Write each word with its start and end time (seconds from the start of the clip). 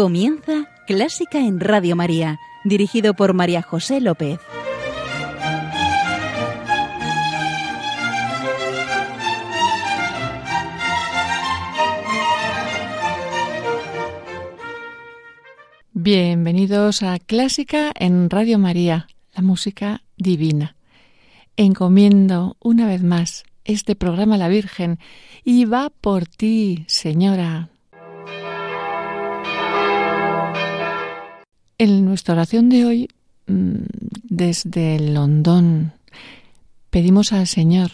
Comienza 0.00 0.66
Clásica 0.86 1.40
en 1.40 1.60
Radio 1.60 1.94
María, 1.94 2.40
dirigido 2.64 3.12
por 3.12 3.34
María 3.34 3.60
José 3.60 4.00
López. 4.00 4.40
Bienvenidos 15.92 17.02
a 17.02 17.18
Clásica 17.18 17.92
en 17.94 18.30
Radio 18.30 18.58
María, 18.58 19.06
la 19.34 19.42
música 19.42 20.02
divina. 20.16 20.76
Encomiendo 21.58 22.56
una 22.58 22.86
vez 22.86 23.02
más 23.02 23.44
este 23.66 23.94
programa 23.96 24.36
a 24.36 24.38
la 24.38 24.48
Virgen 24.48 24.98
y 25.44 25.66
va 25.66 25.90
por 25.90 26.24
ti, 26.24 26.86
Señora. 26.86 27.68
En 31.80 32.04
nuestra 32.04 32.34
oración 32.34 32.68
de 32.68 32.84
hoy, 32.84 33.08
mm, 33.46 33.84
desde 34.24 35.00
Londón, 35.00 35.94
pedimos 36.90 37.32
al 37.32 37.46
Señor, 37.46 37.90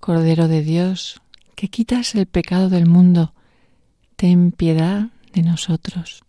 Cordero 0.00 0.48
de 0.48 0.62
Dios, 0.62 1.20
que 1.54 1.68
quitas 1.68 2.14
el 2.14 2.24
pecado 2.24 2.70
del 2.70 2.86
mundo, 2.86 3.34
ten 4.16 4.52
piedad 4.52 5.10
de 5.34 5.42
nosotros. 5.42 6.22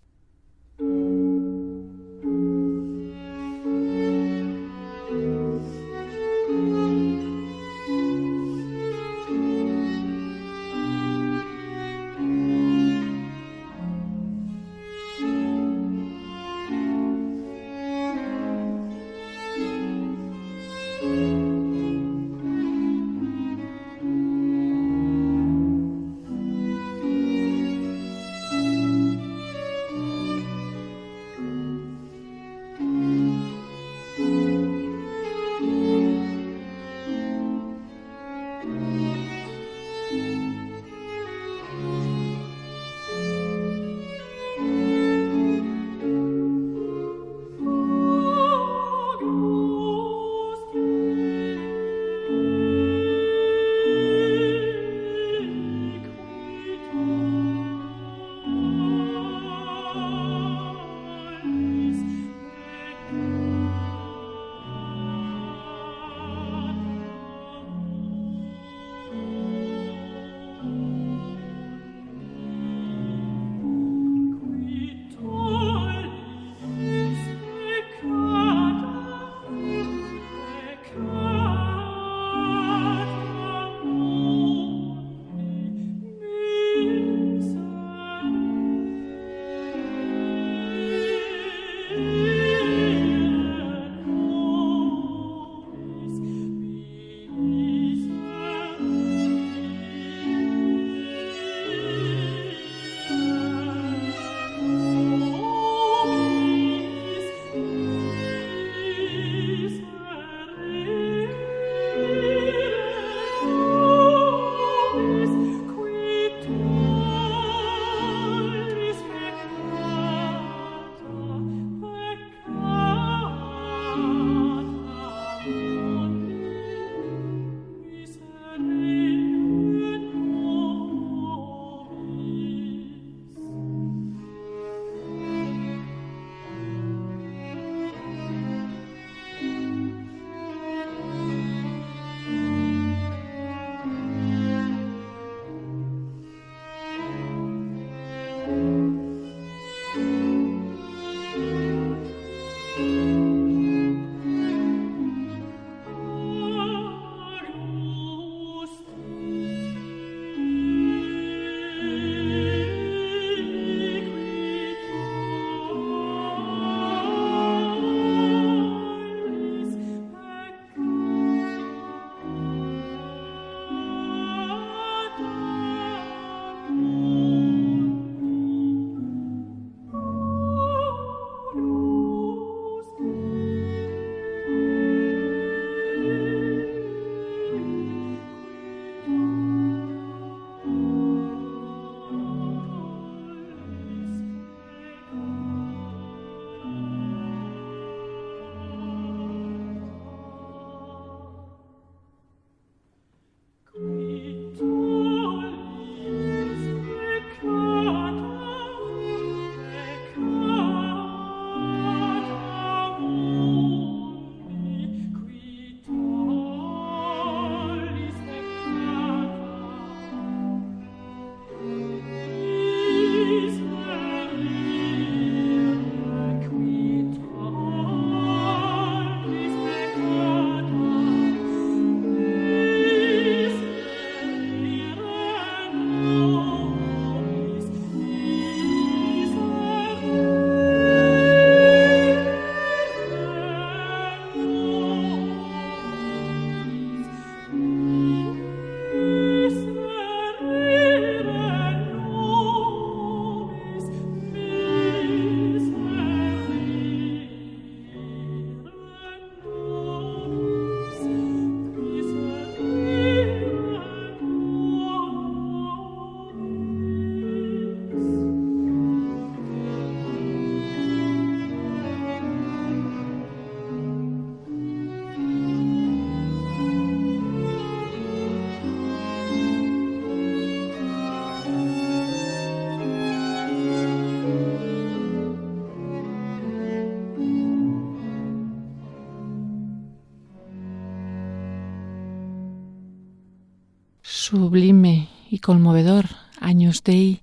Sublime 294.35 295.07
y 295.31 295.39
conmovedor 295.39 296.07
Años 296.41 296.83
Dei 296.83 297.21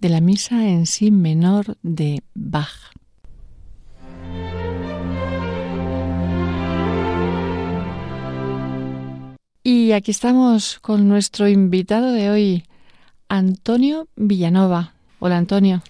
de 0.00 0.08
la 0.08 0.22
misa 0.22 0.66
en 0.66 0.86
sí 0.86 1.10
menor 1.10 1.76
de 1.82 2.22
Bach. 2.34 2.72
Y 9.62 9.92
aquí 9.92 10.10
estamos 10.10 10.78
con 10.80 11.06
nuestro 11.06 11.48
invitado 11.48 12.12
de 12.12 12.30
hoy, 12.30 12.64
Antonio 13.28 14.08
Villanova. 14.16 14.94
Hola 15.18 15.36
Antonio. 15.36 15.82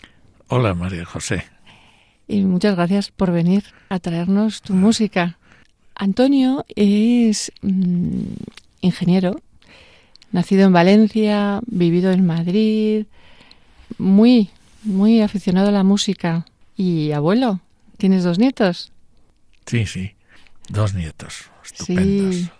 Hola 0.48 0.74
María 0.74 1.04
José. 1.04 1.44
Y 2.26 2.42
muchas 2.42 2.74
gracias 2.74 3.12
por 3.12 3.30
venir 3.30 3.62
a 3.88 4.00
traernos 4.00 4.60
tu 4.60 4.72
música. 4.72 5.38
Antonio 5.94 6.64
es 6.74 7.52
mm, 7.62 8.24
ingeniero, 8.80 9.40
nacido 10.34 10.66
en 10.66 10.72
Valencia, 10.72 11.60
vivido 11.66 12.10
en 12.10 12.26
Madrid, 12.26 13.06
muy, 13.98 14.50
muy 14.82 15.22
aficionado 15.22 15.69
a 15.69 15.70
la 15.70 15.84
música. 15.84 16.44
Y 16.76 17.12
abuelo, 17.12 17.60
¿tienes 17.98 18.25
dos 18.25 18.40
nietos? 18.40 18.90
Sí, 19.64 19.86
sí, 19.86 20.12
dos 20.69 20.92
nietos, 20.94 21.50
estupendos. 21.64 22.34
Sí. 22.34 22.50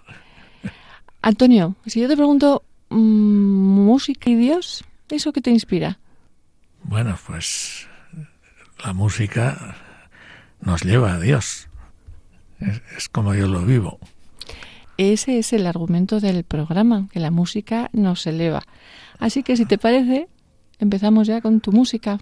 Antonio, 1.21 1.75
si 1.85 2.01
yo 2.01 2.07
te 2.07 2.17
pregunto, 2.17 2.63
mm, 2.91 2.97
¿música 2.97 4.31
y 4.31 4.37
Dios? 4.37 4.85
¿Eso 5.09 5.33
qué 5.33 5.41
te 5.41 5.51
inspira? 5.51 5.99
Bueno, 6.85 7.19
pues 7.27 7.89
la 8.85 8.93
música 8.93 9.77
nos 10.61 10.85
lleva 10.85 11.15
a 11.15 11.19
Dios. 11.19 11.69
Es, 12.61 13.09
como 13.09 13.35
yo 13.35 13.49
lo 13.49 13.63
vivo. 13.63 13.99
Ese 14.97 15.39
es 15.39 15.53
el 15.53 15.67
argumento 15.67 16.21
del 16.21 16.45
programa, 16.45 17.09
que 17.11 17.21
la 17.21 17.31
música 17.31 17.91
nos 17.93 18.27
eleva. 18.27 18.63
Así 19.19 19.43
que 19.43 19.57
si 19.57 19.67
te 19.67 19.79
parece, 19.79 20.29
empezamos 20.79 21.27
ya 21.27 21.41
con 21.41 21.61
tu 21.61 21.73
música. 21.73 22.21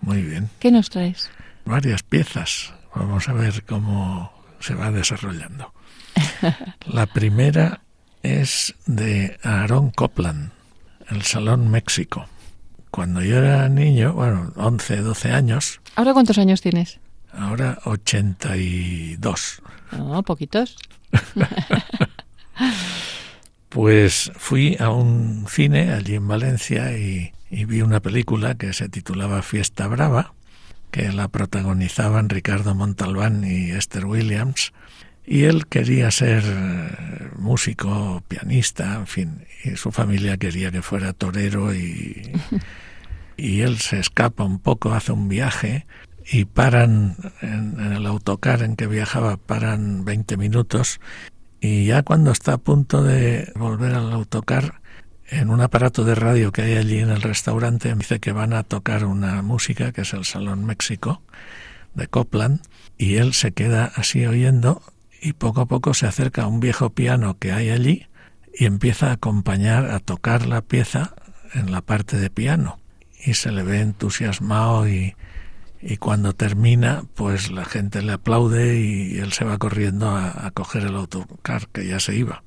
Muy 0.00 0.22
bien. 0.22 0.48
¿Qué 0.58 0.70
nos 0.70 0.90
traes? 0.90 1.30
Varias 1.64 2.02
piezas. 2.02 2.72
Vamos 2.94 3.28
a 3.28 3.32
ver 3.32 3.64
cómo 3.64 4.30
se 4.60 4.74
va 4.74 4.90
desarrollando. 4.90 5.72
La 6.86 7.06
primera 7.06 7.82
es 8.22 8.74
de 8.86 9.38
Aaron 9.42 9.90
Copland, 9.90 10.50
El 11.08 11.22
Salón 11.22 11.70
México. 11.70 12.26
Cuando 12.90 13.22
yo 13.22 13.38
era 13.38 13.68
niño, 13.68 14.12
bueno, 14.12 14.52
11, 14.56 14.98
12 14.98 15.32
años. 15.32 15.80
¿Ahora 15.96 16.12
cuántos 16.12 16.38
años 16.38 16.60
tienes? 16.60 17.00
Ahora 17.32 17.78
82. 17.84 19.62
No, 19.92 20.22
poquitos. 20.22 20.76
pues 23.68 24.32
fui 24.36 24.76
a 24.78 24.90
un 24.90 25.46
cine 25.48 25.92
allí 25.92 26.16
en 26.16 26.28
Valencia 26.28 26.96
y, 26.96 27.32
y 27.50 27.64
vi 27.64 27.82
una 27.82 28.00
película 28.00 28.56
que 28.56 28.72
se 28.72 28.88
titulaba 28.88 29.42
Fiesta 29.42 29.86
Brava, 29.86 30.34
que 30.90 31.10
la 31.12 31.28
protagonizaban 31.28 32.28
Ricardo 32.28 32.74
Montalbán 32.74 33.44
y 33.44 33.70
Esther 33.70 34.06
Williams. 34.06 34.72
Y 35.24 35.44
él 35.44 35.66
quería 35.66 36.10
ser 36.10 36.42
eh, 36.44 37.30
músico, 37.36 38.22
pianista, 38.26 38.94
en 38.94 39.06
fin, 39.06 39.46
y 39.64 39.76
su 39.76 39.92
familia 39.92 40.36
quería 40.36 40.70
que 40.70 40.82
fuera 40.82 41.12
torero 41.12 41.74
y, 41.74 42.32
y 43.36 43.60
él 43.60 43.78
se 43.78 44.00
escapa 44.00 44.44
un 44.44 44.58
poco, 44.58 44.92
hace 44.92 45.12
un 45.12 45.28
viaje 45.28 45.86
y 46.30 46.44
paran 46.44 47.16
en, 47.40 47.80
en, 47.80 47.92
el 47.92 48.06
autocar 48.06 48.62
en 48.62 48.76
que 48.76 48.86
viajaba, 48.86 49.36
paran 49.36 50.04
20 50.04 50.36
minutos 50.36 51.00
y 51.60 51.86
ya 51.86 52.02
cuando 52.02 52.32
está 52.32 52.54
a 52.54 52.58
punto 52.58 53.02
de 53.02 53.52
volver 53.54 53.94
al 53.94 54.12
autocar, 54.12 54.82
en 55.32 55.48
un 55.48 55.60
aparato 55.62 56.04
de 56.04 56.14
radio 56.14 56.52
que 56.52 56.62
hay 56.62 56.76
allí 56.76 56.98
en 56.98 57.10
el 57.10 57.22
restaurante, 57.22 57.94
dice 57.94 58.20
que 58.20 58.32
van 58.32 58.52
a 58.52 58.64
tocar 58.64 59.04
una 59.06 59.40
música 59.40 59.92
que 59.92 60.02
es 60.02 60.12
el 60.12 60.24
Salón 60.24 60.66
México 60.66 61.22
de 61.94 62.06
Copland 62.06 62.60
y 62.98 63.16
él 63.16 63.32
se 63.32 63.52
queda 63.52 63.92
así 63.94 64.26
oyendo 64.26 64.82
y 65.22 65.32
poco 65.32 65.62
a 65.62 65.66
poco 65.66 65.94
se 65.94 66.06
acerca 66.06 66.42
a 66.42 66.46
un 66.48 66.60
viejo 66.60 66.90
piano 66.90 67.38
que 67.38 67.52
hay 67.52 67.70
allí 67.70 68.08
y 68.52 68.66
empieza 68.66 69.08
a 69.08 69.12
acompañar, 69.12 69.90
a 69.90 70.00
tocar 70.00 70.46
la 70.46 70.60
pieza 70.60 71.14
en 71.54 71.72
la 71.72 71.80
parte 71.80 72.18
de 72.18 72.28
piano. 72.28 72.78
Y 73.24 73.34
se 73.34 73.52
le 73.52 73.62
ve 73.62 73.80
entusiasmado 73.80 74.88
y, 74.88 75.14
y 75.82 75.96
cuando 75.96 76.32
termina, 76.32 77.04
pues 77.14 77.50
la 77.50 77.64
gente 77.64 78.02
le 78.02 78.12
aplaude 78.12 78.78
y 78.78 79.18
él 79.18 79.32
se 79.32 79.44
va 79.44 79.58
corriendo 79.58 80.10
a, 80.10 80.50
coger 80.52 80.84
el 80.84 80.94
autocar 80.94 81.68
que 81.68 81.86
ya 81.86 81.98
se 81.98 82.14
iba. 82.14 82.44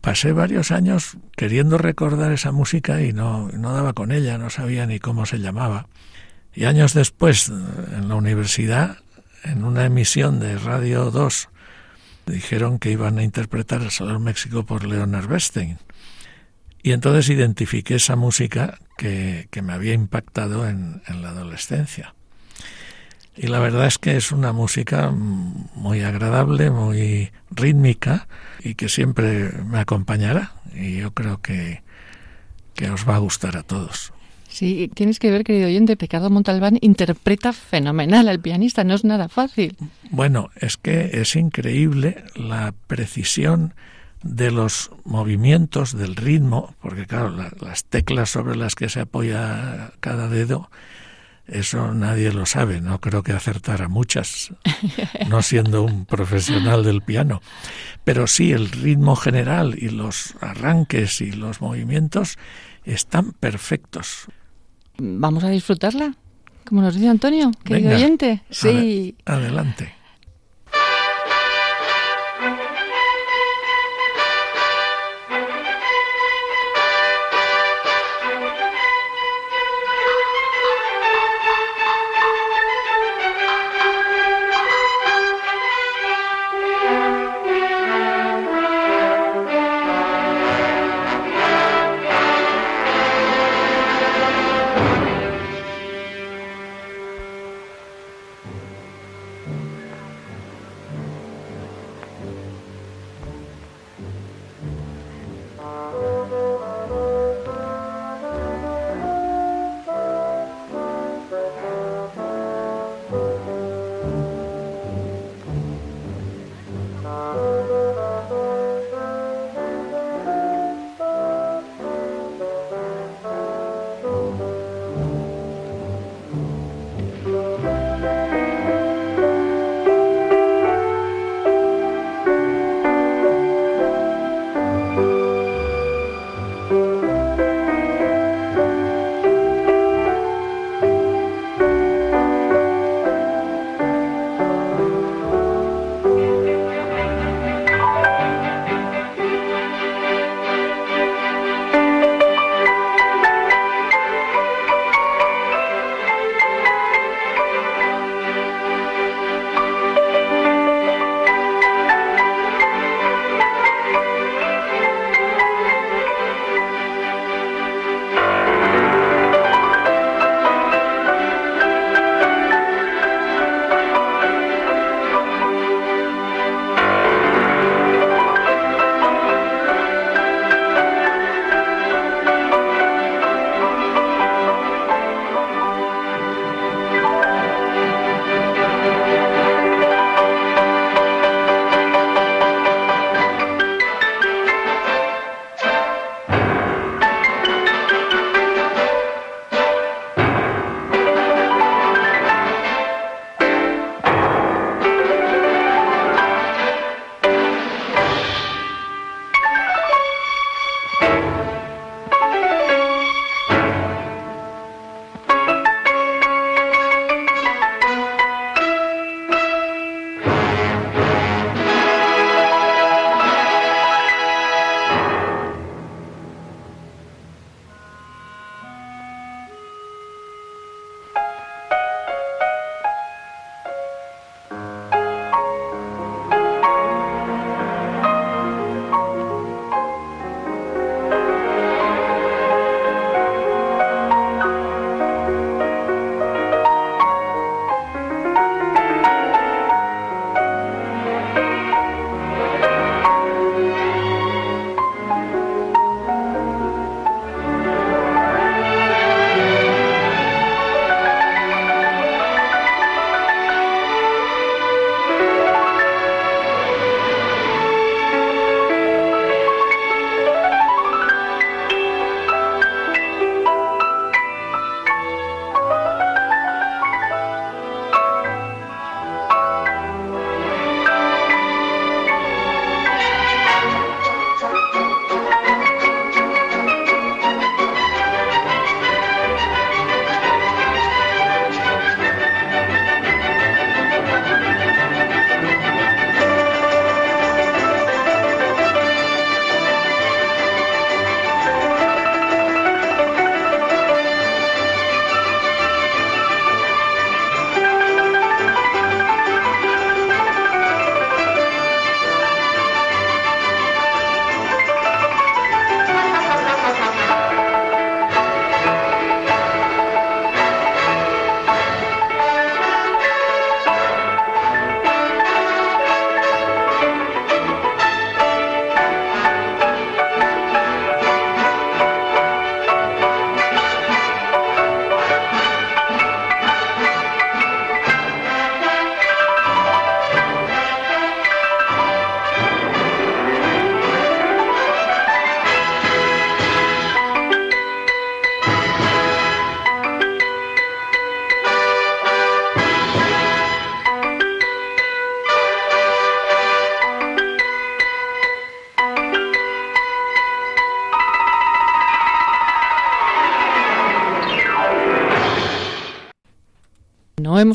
Pasé 0.00 0.32
varios 0.32 0.70
años 0.70 1.16
queriendo 1.36 1.78
recordar 1.78 2.32
esa 2.32 2.52
música 2.52 3.00
y 3.02 3.12
no, 3.12 3.48
no 3.48 3.72
daba 3.72 3.92
con 3.92 4.12
ella, 4.12 4.36
no 4.36 4.50
sabía 4.50 4.84
ni 4.84 4.98
cómo 4.98 5.26
se 5.26 5.38
llamaba. 5.38 5.86
Y 6.52 6.64
años 6.64 6.92
después, 6.92 7.48
en 7.48 8.08
la 8.08 8.16
universidad, 8.16 8.98
en 9.44 9.64
una 9.64 9.84
emisión 9.84 10.40
de 10.40 10.58
Radio 10.58 11.10
2, 11.10 11.48
dijeron 12.26 12.78
que 12.78 12.90
iban 12.90 13.18
a 13.18 13.22
interpretar 13.22 13.82
el 13.82 13.90
Salón 13.90 14.24
México 14.24 14.64
por 14.66 14.84
Leonard 14.84 15.28
Bernstein. 15.28 15.78
Y 16.82 16.92
entonces 16.92 17.30
identifiqué 17.30 17.94
esa 17.94 18.16
música 18.16 18.78
que, 18.98 19.48
que 19.50 19.62
me 19.62 19.72
había 19.72 19.94
impactado 19.94 20.68
en, 20.68 21.02
la 21.08 21.30
adolescencia. 21.30 22.14
Y 23.36 23.48
la 23.48 23.58
verdad 23.58 23.86
es 23.86 23.98
que 23.98 24.16
es 24.16 24.30
una 24.30 24.52
música 24.52 25.10
muy 25.10 26.02
agradable, 26.02 26.70
muy 26.70 27.30
rítmica 27.50 28.28
y 28.62 28.74
que 28.74 28.88
siempre 28.88 29.50
me 29.66 29.80
acompañará. 29.80 30.52
Y 30.74 30.98
yo 30.98 31.12
creo 31.12 31.40
que, 31.40 31.82
que 32.74 32.90
os 32.90 33.08
va 33.08 33.16
a 33.16 33.18
gustar 33.18 33.56
a 33.56 33.62
todos. 33.62 34.12
Sí, 34.48 34.88
tienes 34.94 35.18
que 35.18 35.32
ver, 35.32 35.42
querido 35.42 35.66
oyente, 35.66 35.96
Ricardo 35.98 36.30
Montalbán 36.30 36.78
interpreta 36.80 37.52
fenomenal 37.52 38.28
al 38.28 38.38
pianista, 38.38 38.84
no 38.84 38.94
es 38.94 39.02
nada 39.02 39.28
fácil. 39.28 39.76
Bueno, 40.10 40.50
es 40.54 40.76
que 40.76 41.10
es 41.14 41.34
increíble 41.34 42.22
la 42.36 42.72
precisión 42.86 43.74
de 44.22 44.52
los 44.52 44.92
movimientos, 45.04 45.96
del 45.96 46.14
ritmo, 46.14 46.76
porque 46.80 47.04
claro, 47.04 47.30
la, 47.30 47.52
las 47.60 47.84
teclas 47.84 48.30
sobre 48.30 48.54
las 48.54 48.76
que 48.76 48.88
se 48.88 49.00
apoya 49.00 49.92
cada 49.98 50.28
dedo, 50.28 50.70
eso 51.46 51.92
nadie 51.92 52.32
lo 52.32 52.46
sabe, 52.46 52.80
no 52.80 53.00
creo 53.00 53.22
que 53.22 53.32
acertara 53.32 53.88
muchas, 53.88 54.52
no 55.28 55.42
siendo 55.42 55.82
un 55.82 56.06
profesional 56.06 56.84
del 56.84 57.02
piano. 57.02 57.42
Pero 58.04 58.26
sí, 58.26 58.52
el 58.52 58.70
ritmo 58.70 59.16
general 59.16 59.76
y 59.78 59.88
los 59.88 60.34
arranques 60.40 61.20
y 61.20 61.32
los 61.32 61.60
movimientos 61.60 62.38
están 62.84 63.32
perfectos 63.32 64.28
vamos 64.98 65.44
a 65.44 65.50
disfrutarla, 65.50 66.14
como 66.66 66.82
nos 66.82 66.94
dice 66.94 67.08
Antonio, 67.08 67.50
querido 67.64 67.90
Venga, 67.90 67.96
oyente. 67.96 68.42
Sí. 68.50 69.16
Adelante. 69.24 69.94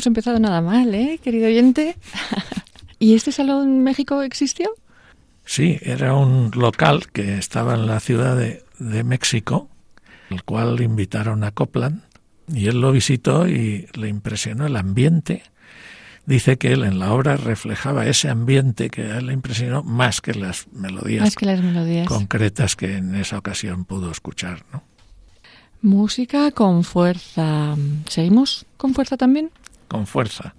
Hemos 0.00 0.06
empezado 0.06 0.38
nada 0.40 0.62
mal, 0.62 0.94
¿eh, 0.94 1.20
querido 1.22 1.46
oyente? 1.46 1.94
¿Y 2.98 3.14
este 3.14 3.32
salón 3.32 3.82
México 3.82 4.22
existió? 4.22 4.70
Sí, 5.44 5.78
era 5.82 6.14
un 6.14 6.50
local 6.54 7.08
que 7.12 7.36
estaba 7.36 7.74
en 7.74 7.86
la 7.86 8.00
ciudad 8.00 8.34
de, 8.34 8.64
de 8.78 9.04
México, 9.04 9.68
el 10.30 10.42
cual 10.42 10.80
invitaron 10.80 11.44
a 11.44 11.50
Copland, 11.50 12.00
y 12.48 12.68
él 12.68 12.80
lo 12.80 12.92
visitó 12.92 13.46
y 13.46 13.88
le 13.92 14.08
impresionó 14.08 14.66
el 14.66 14.76
ambiente. 14.76 15.42
Dice 16.24 16.56
que 16.56 16.72
él 16.72 16.84
en 16.84 16.98
la 16.98 17.12
obra 17.12 17.36
reflejaba 17.36 18.06
ese 18.06 18.30
ambiente 18.30 18.88
que 18.88 19.02
a 19.02 19.18
él 19.18 19.26
le 19.26 19.34
impresionó 19.34 19.82
más 19.82 20.22
que 20.22 20.32
las 20.32 20.66
melodías, 20.72 21.24
Más 21.24 21.36
que 21.36 21.44
las 21.44 21.60
melodías. 21.60 22.06
concretas 22.06 22.74
que 22.74 22.96
en 22.96 23.16
esa 23.16 23.36
ocasión 23.36 23.84
pudo 23.84 24.10
escuchar. 24.10 24.64
¿no? 24.72 24.82
Música 25.82 26.52
con 26.52 26.84
fuerza. 26.84 27.76
¿Seguimos 28.08 28.64
con 28.78 28.94
fuerza 28.94 29.18
también? 29.18 29.50
Con 29.90 30.06
fuerza. 30.06 30.54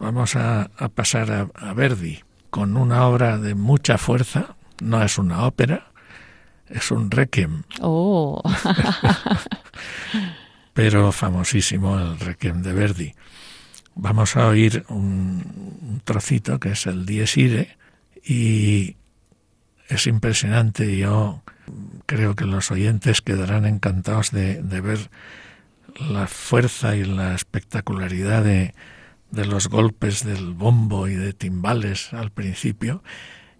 Vamos 0.00 0.34
a, 0.34 0.68
a 0.76 0.88
pasar 0.88 1.30
a, 1.30 1.48
a 1.54 1.72
Verdi 1.74 2.18
con 2.50 2.76
una 2.76 3.06
obra 3.06 3.38
de 3.38 3.54
mucha 3.54 3.98
fuerza. 3.98 4.56
No 4.82 5.00
es 5.00 5.16
una 5.16 5.44
ópera, 5.44 5.92
es 6.68 6.90
un 6.90 7.08
requiem, 7.08 7.62
Oh, 7.80 8.42
pero 10.74 11.12
famosísimo 11.12 12.00
el 12.00 12.18
requiem 12.18 12.62
de 12.62 12.72
Verdi. 12.72 13.14
Vamos 13.94 14.36
a 14.36 14.48
oír 14.48 14.84
un, 14.88 15.78
un 15.82 16.00
trocito 16.02 16.58
que 16.58 16.72
es 16.72 16.86
el 16.86 17.06
Dies 17.06 17.36
Irae 17.36 17.76
y 18.24 18.96
es 19.88 20.08
impresionante. 20.08 20.96
Yo 20.96 21.42
creo 22.06 22.34
que 22.34 22.46
los 22.46 22.72
oyentes 22.72 23.20
quedarán 23.20 23.66
encantados 23.66 24.32
de, 24.32 24.62
de 24.62 24.80
ver 24.80 25.10
la 25.98 26.26
fuerza 26.26 26.96
y 26.96 27.04
la 27.04 27.34
espectacularidad 27.34 28.44
de, 28.44 28.74
de 29.30 29.46
los 29.46 29.68
golpes 29.68 30.24
del 30.24 30.52
bombo 30.52 31.08
y 31.08 31.14
de 31.14 31.32
timbales 31.32 32.12
al 32.12 32.30
principio 32.30 33.02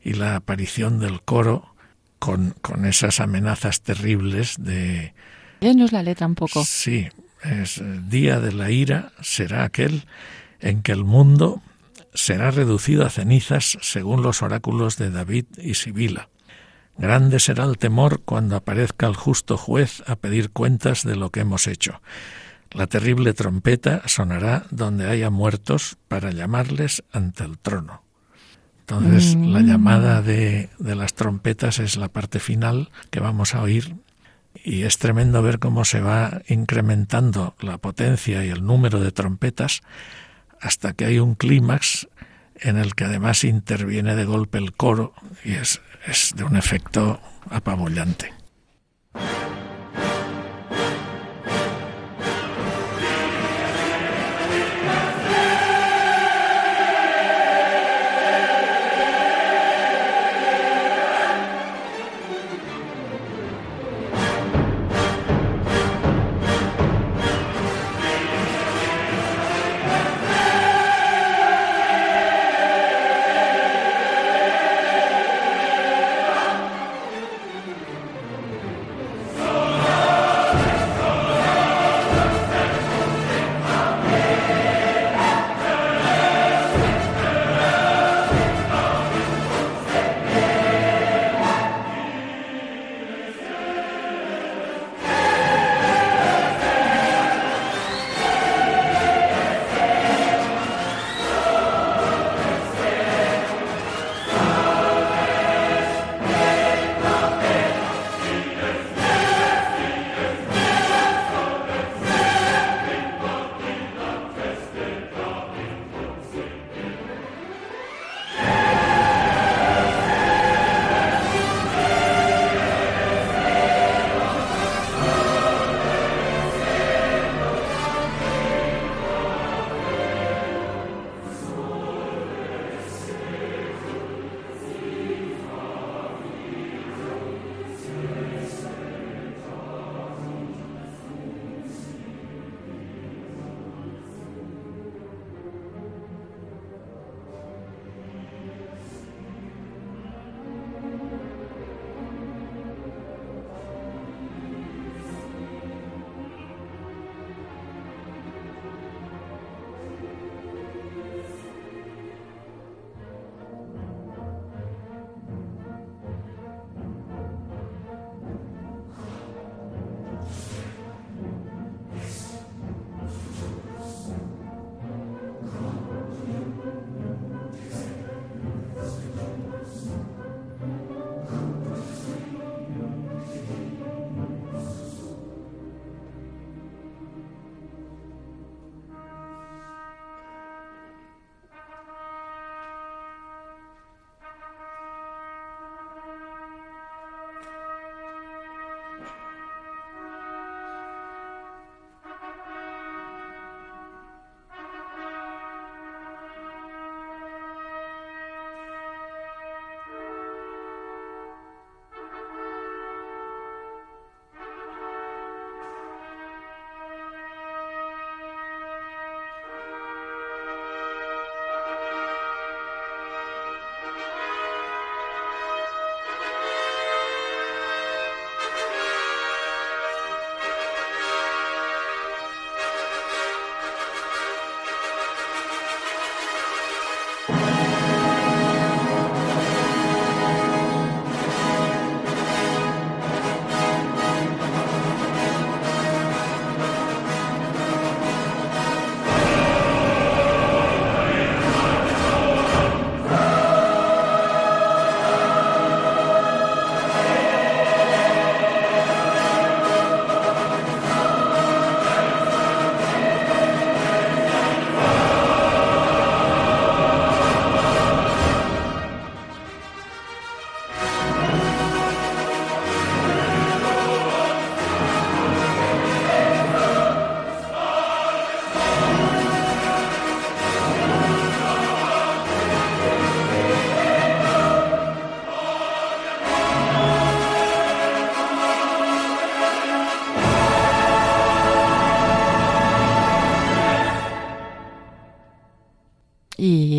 y 0.03 0.15
la 0.15 0.37
aparición 0.37 0.99
del 0.99 1.23
coro 1.23 1.75
con, 2.19 2.55
con 2.61 2.85
esas 2.85 3.21
amenazas 3.21 3.81
terribles 3.83 4.57
de, 4.59 5.15
léenos 5.61 5.93
la 5.93 6.03
letra 6.03 6.27
un 6.27 6.35
poco. 6.35 6.65
Sí, 6.65 7.09
es 7.43 7.79
el 7.79 8.09
día 8.09 8.41
de 8.41 8.53
la 8.53 8.71
ira 8.71 9.13
será 9.21 9.65
aquel 9.65 10.05
en 10.61 10.83
que 10.83 10.93
el 10.93 11.05
mundo 11.05 11.63
será 12.13 12.51
reducido 12.51 13.07
a 13.07 13.11
cenizas 13.11 13.79
según 13.81 14.23
los 14.23 14.43
oráculos 14.43 14.97
de 14.97 15.11
David 15.11 15.47
y 15.59 15.75
Sibila. 15.75 16.29
Grande 17.01 17.41
será 17.41 17.65
el 17.65 17.79
temor 17.79 18.21
cuando 18.25 18.57
aparezca 18.57 19.07
el 19.07 19.17
justo 19.17 19.57
juez 19.57 20.03
a 20.07 20.17
pedir 20.17 20.51
cuentas 20.51 21.03
de 21.03 21.17
lo 21.17 21.31
que 21.31 21.41
hemos 21.41 21.67
hecho. 21.67 22.03
La 22.73 22.87
terrible 22.87 23.33
trompeta 23.33 24.03
sonará 24.07 24.67
donde 24.71 25.09
haya 25.09 25.31
muertos 25.31 25.97
para 26.09 26.31
llamarles 26.31 27.03
ante 27.11 27.43
el 27.43 27.59
trono. 27.59 28.03
Entonces, 28.81 29.35
Mm. 29.37 29.53
la 29.53 29.61
llamada 29.61 30.21
de, 30.23 30.69
de 30.79 30.95
las 30.95 31.15
trompetas 31.15 31.79
es 31.79 31.97
la 31.97 32.09
parte 32.09 32.39
final 32.39 32.91
que 33.11 33.21
vamos 33.21 33.55
a 33.55 33.63
oír 33.63 33.97
y 34.63 34.83
es 34.83 34.99
tremendo 34.99 35.43
ver 35.43 35.59
cómo 35.59 35.85
se 35.85 36.01
va 36.01 36.43
incrementando 36.49 37.55
la 37.61 37.79
potencia 37.79 38.45
y 38.45 38.51
el 38.51 38.65
número 38.65 39.01
de 39.01 39.13
trompetas 39.13 39.81
hasta 40.61 40.93
que 40.93 41.07
hay 41.07 41.19
un 41.19 41.35
clímax 41.35 42.09
en 42.57 42.77
el 42.77 42.95
que 42.95 43.05
además 43.05 43.45
interviene 43.45 44.17
de 44.17 44.25
golpe 44.25 44.59
el 44.59 44.73
coro 44.75 45.15
y 45.45 45.53
es, 45.53 45.81
es 46.07 46.33
de 46.37 46.45
un 46.45 46.57
efecto 46.57 47.21
apabullante. 47.51 48.33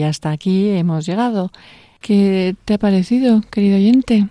Y 0.02 0.04
hasta 0.04 0.32
aquí 0.32 0.70
hemos 0.70 1.06
llegado. 1.06 1.52
¿Qué 2.00 2.56
te 2.66 2.74
ha 2.74 2.78
parecido, 2.80 3.42
querido 3.52 3.76
oyente? 3.76 4.30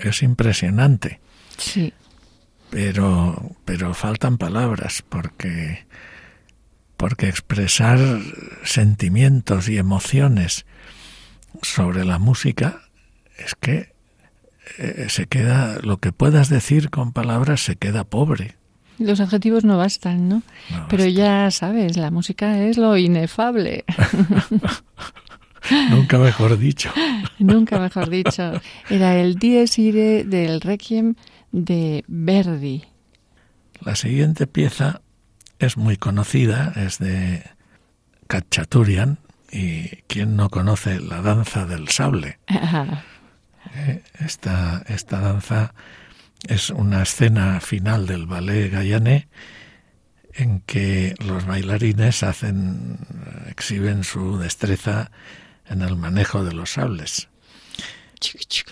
Es 0.00 0.22
impresionante. 0.22 1.20
Sí. 1.58 1.92
Pero, 2.70 3.54
pero 3.66 3.92
faltan 3.92 4.38
palabras 4.38 5.04
porque, 5.06 5.84
porque 6.96 7.28
expresar 7.28 7.98
sentimientos 8.64 9.68
y 9.68 9.76
emociones 9.76 10.64
sobre 11.60 12.06
la 12.06 12.18
música 12.18 12.80
es 13.36 13.54
que 13.54 13.92
eh, 14.78 15.08
se 15.10 15.26
queda, 15.26 15.78
lo 15.82 15.98
que 15.98 16.12
puedas 16.12 16.48
decir 16.48 16.88
con 16.88 17.12
palabras 17.12 17.60
se 17.60 17.76
queda 17.76 18.04
pobre. 18.04 18.54
Los 18.98 19.20
adjetivos 19.20 19.64
no 19.64 19.76
bastan, 19.76 20.28
¿no? 20.28 20.42
Pero 20.88 21.06
ya 21.06 21.50
sabes, 21.50 21.96
la 21.96 22.10
música 22.10 22.60
es 22.60 22.78
lo 22.78 22.96
inefable. 22.96 23.84
Nunca 25.90 26.18
mejor 26.18 26.58
dicho. 26.58 26.92
Nunca 27.38 27.78
mejor 27.78 28.08
dicho. 28.08 28.52
Era 28.88 29.16
el 29.16 29.36
Dies 29.36 29.78
Irae 29.78 30.24
del 30.24 30.60
Requiem 30.60 31.14
de 31.52 32.04
Verdi. 32.06 32.84
La 33.80 33.96
siguiente 33.96 34.46
pieza 34.46 35.02
es 35.58 35.76
muy 35.76 35.96
conocida, 35.96 36.72
es 36.76 36.98
de 36.98 37.42
Kachaturian, 38.26 39.18
y 39.50 39.88
quien 40.06 40.36
no 40.36 40.50
conoce 40.50 41.00
la 41.00 41.22
danza 41.22 41.66
del 41.66 41.88
sable. 41.88 42.38
Eh, 43.74 44.00
esta, 44.20 44.84
esta 44.86 45.20
danza 45.20 45.74
es 46.48 46.70
una 46.70 47.02
escena 47.02 47.60
final 47.60 48.06
del 48.06 48.26
ballet 48.26 48.70
Gallané 48.70 49.28
en 50.34 50.60
que 50.60 51.14
los 51.18 51.46
bailarines 51.46 52.22
hacen 52.22 52.98
exhiben 53.48 54.04
su 54.04 54.38
destreza 54.38 55.10
en 55.68 55.82
el 55.82 55.96
manejo 55.96 56.44
de 56.44 56.52
los 56.52 56.72
sables. 56.72 57.28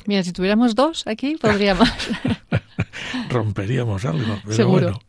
Mira, 0.06 0.22
si 0.22 0.32
tuviéramos 0.32 0.74
dos 0.74 1.06
aquí 1.06 1.36
podríamos 1.36 1.88
romperíamos 3.28 4.04
algo, 4.04 4.40
pero 4.46 4.68
bueno. 4.68 5.00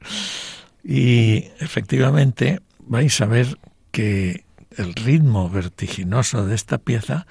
Y 0.84 1.46
efectivamente 1.60 2.62
vais 2.80 3.20
a 3.22 3.26
ver 3.26 3.58
que 3.92 4.46
el 4.78 4.94
ritmo 4.94 5.50
vertiginoso 5.50 6.46
de 6.46 6.56
esta 6.56 6.78
pieza 6.78 7.28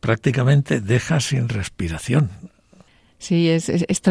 prácticamente 0.00 0.80
deja 0.80 1.20
sin 1.20 1.48
respiración 1.48 2.51
Sí, 3.22 3.48
es, 3.48 3.68
es, 3.68 4.02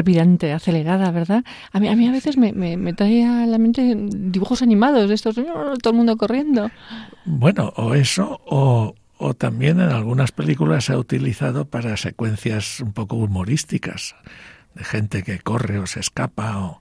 acelerada, 0.54 1.12
¿verdad? 1.12 1.44
A 1.74 1.82
mí, 1.82 1.90
a 1.90 1.98
mí 1.98 2.08
a 2.08 2.14
veces 2.14 2.38
me, 2.38 2.54
me, 2.54 2.94
trae 2.94 3.26
a 3.26 3.46
la 3.46 3.58
mente 3.58 3.94
dibujos 3.98 4.62
animados 4.62 5.10
de 5.10 5.16
estos, 5.16 5.36
todo 5.36 5.90
el 5.90 5.94
mundo 5.94 6.16
corriendo. 6.16 6.72
Bueno, 7.26 7.74
o 7.76 7.94
eso, 7.94 8.40
o, 8.46 8.96
o 9.18 9.34
también 9.34 9.82
en 9.82 9.90
algunas 9.90 10.32
películas 10.32 10.86
se 10.86 10.94
ha 10.94 10.98
utilizado 10.98 11.66
para 11.66 11.98
secuencias 11.98 12.80
un 12.80 12.94
poco 12.94 13.18
humorísticas, 13.18 14.16
de 14.76 14.86
gente 14.86 15.24
que 15.24 15.40
corre 15.40 15.80
o 15.80 15.88
se 15.88 16.00
escapa 16.00 16.58
o 16.60 16.80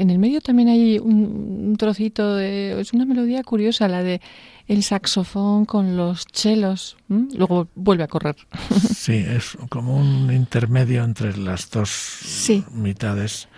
en 0.00 0.10
el 0.10 0.18
medio 0.18 0.40
también 0.40 0.68
hay 0.68 0.98
un, 0.98 1.76
trocito 1.78 2.34
de 2.36 2.80
es 2.80 2.92
una 2.92 3.04
melodía 3.04 3.42
curiosa 3.42 3.88
la 3.88 4.02
de 4.02 4.20
el 4.66 4.82
saxofón 4.82 5.64
con 5.64 5.96
los 5.96 6.26
chelos 6.26 6.96
luego 7.08 7.68
vuelve 7.74 8.04
a 8.04 8.08
correr. 8.08 8.36
Sí 8.94 9.24
es 9.26 9.56
como 9.68 9.96
un 9.96 10.32
intermedio 10.32 11.04
entre 11.04 11.36
las 11.36 11.70
dos 11.70 12.62
mitades 12.72 13.48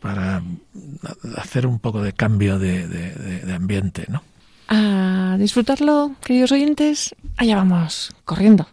para 0.00 0.42
hacer 1.36 1.66
un 1.66 1.78
poco 1.78 2.02
de 2.02 2.12
cambio 2.12 2.58
de, 2.58 2.86
de 2.86 3.54
ambiente 3.54 4.06
no 4.08 4.22
a 4.68 5.36
disfrutarlo 5.38 6.12
queridos 6.24 6.52
oyentes. 6.52 7.14
Allá 7.36 7.56
vamos 7.56 8.14
corriendo 8.24 8.66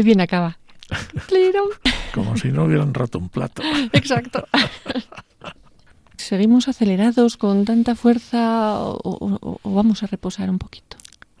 Qué 0.00 0.04
bien 0.04 0.22
acaba. 0.22 0.56
Como 2.14 2.34
si 2.38 2.48
no 2.50 2.64
hubieran 2.64 2.94
roto 2.94 3.18
un 3.18 3.28
plato. 3.28 3.62
Exacto. 3.92 4.48
¿Seguimos 6.16 6.68
acelerados 6.68 7.36
con 7.36 7.66
tanta 7.66 7.94
fuerza 7.94 8.78
o, 8.80 9.60
vamos 9.62 10.02
a 10.02 10.06
reposar 10.06 10.48
un 10.48 10.58
poquito? 10.58 10.96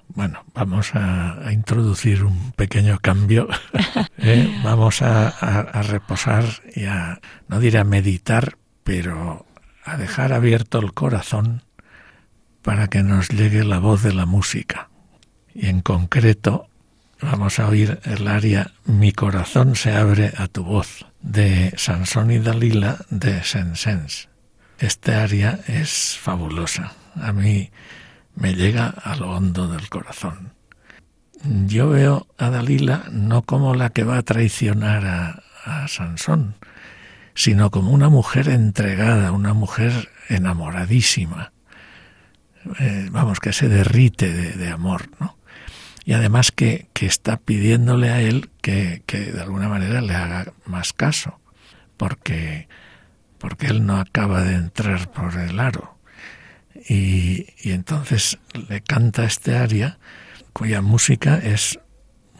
Bueno, 0.08 0.44
vamos 0.52 0.90
a, 0.92 1.50
introducir 1.50 2.22
un 2.22 2.52
pequeño 2.52 2.98
cambio. 2.98 3.48
¿eh? 4.18 4.54
Vamos 4.62 5.00
a, 5.00 5.28
a, 5.28 5.80
reposar 5.80 6.44
y 6.76 6.84
a, 6.84 7.18
no 7.48 7.60
diré 7.60 7.78
a 7.78 7.84
meditar, 7.84 8.58
pero 8.84 9.46
a 9.86 9.96
dejar 9.96 10.34
abierto 10.34 10.80
el 10.80 10.92
corazón 10.92 11.62
para 12.60 12.88
que 12.88 13.02
nos 13.02 13.30
llegue 13.30 13.64
la 13.64 13.78
voz 13.78 14.02
de 14.02 14.12
la 14.12 14.26
música. 14.26 14.90
Y 15.54 15.68
en 15.68 15.80
concreto 15.80 16.69
vamos 17.22 17.58
a 17.58 17.68
oír 17.68 18.00
el 18.04 18.26
aria 18.28 18.72
Mi 18.84 19.12
corazón 19.12 19.76
se 19.76 19.94
abre 19.94 20.32
a 20.36 20.48
tu 20.48 20.64
voz 20.64 21.06
de 21.20 21.72
Sansón 21.76 22.30
y 22.30 22.38
Dalila 22.38 22.98
de 23.10 23.42
Sensens. 23.44 24.28
Este 24.78 25.14
aria 25.14 25.60
es 25.66 26.16
fabulosa. 26.20 26.92
A 27.20 27.32
mí 27.32 27.70
me 28.34 28.54
llega 28.54 28.88
a 28.88 29.16
lo 29.16 29.32
hondo 29.32 29.68
del 29.68 29.88
corazón. 29.88 30.52
Yo 31.44 31.90
veo 31.90 32.26
a 32.38 32.50
Dalila 32.50 33.04
no 33.10 33.42
como 33.42 33.74
la 33.74 33.90
que 33.90 34.04
va 34.04 34.18
a 34.18 34.22
traicionar 34.22 35.06
a, 35.06 35.42
Sansón, 35.88 36.54
sino 37.34 37.70
como 37.70 37.92
una 37.92 38.08
mujer 38.08 38.48
entregada, 38.48 39.30
una 39.30 39.52
mujer 39.52 40.08
enamoradísima, 40.30 41.52
eh, 42.78 43.08
vamos, 43.10 43.40
que 43.40 43.52
se 43.52 43.68
derrite 43.68 44.32
de, 44.32 44.68
amor, 44.70 45.10
¿no? 45.20 45.36
Y 46.10 46.12
además 46.12 46.50
que, 46.50 46.88
que, 46.92 47.06
está 47.06 47.36
pidiéndole 47.36 48.10
a 48.10 48.20
él 48.20 48.50
que, 48.62 49.04
que 49.06 49.30
de 49.30 49.42
alguna 49.42 49.68
manera 49.68 50.00
le 50.00 50.12
haga 50.12 50.52
más 50.66 50.92
caso, 50.92 51.38
porque, 51.96 52.66
porque 53.38 53.68
él 53.68 53.86
no 53.86 53.96
acaba 53.96 54.42
de 54.42 54.54
entrar 54.56 55.12
por 55.12 55.36
el 55.38 55.60
aro. 55.60 56.00
Y, 56.88 57.46
y 57.62 57.70
entonces 57.70 58.40
le 58.68 58.80
canta 58.80 59.22
este 59.22 59.56
aria 59.56 60.00
cuya 60.52 60.82
música 60.82 61.36
es 61.36 61.78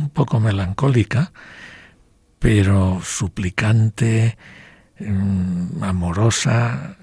un 0.00 0.11
poco 0.11 0.40
melancólica, 0.40 1.33
pero 2.40 3.00
suplicante, 3.04 4.37
mm, 4.98 5.85
amorosa, 5.85 6.96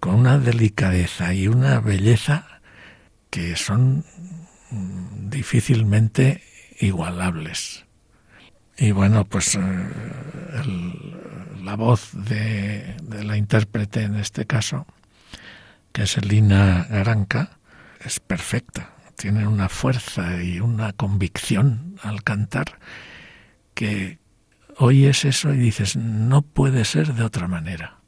con 0.00 0.14
una 0.14 0.38
delicadeza 0.38 1.34
y 1.34 1.48
una 1.48 1.80
belleza 1.80 2.62
que 3.28 3.56
son 3.56 4.06
difícilmente 5.30 6.42
igualables. 6.80 7.84
Y 8.76 8.90
bueno, 8.90 9.24
pues 9.24 9.54
eh, 9.54 9.60
la 11.62 11.76
voz 11.76 12.10
de, 12.12 12.96
de, 13.02 13.24
la 13.24 13.36
intérprete 13.36 14.02
en 14.02 14.16
este 14.16 14.46
caso, 14.46 14.86
que 15.92 16.02
es 16.02 16.16
Elina 16.16 16.86
Garanca, 16.90 17.58
es 18.04 18.20
perfecta. 18.20 18.90
Tiene 19.16 19.46
una 19.46 19.68
fuerza 19.68 20.42
y 20.42 20.58
una 20.60 20.92
convicción 20.92 21.96
al 22.02 22.24
cantar 22.24 22.78
que 23.74 24.18
oyes 24.76 25.24
eso 25.24 25.52
y 25.52 25.58
dices, 25.58 25.96
no 25.96 26.42
puede 26.42 26.84
ser 26.84 27.14
de 27.14 27.22
otra 27.22 27.48
manera. 27.48 27.98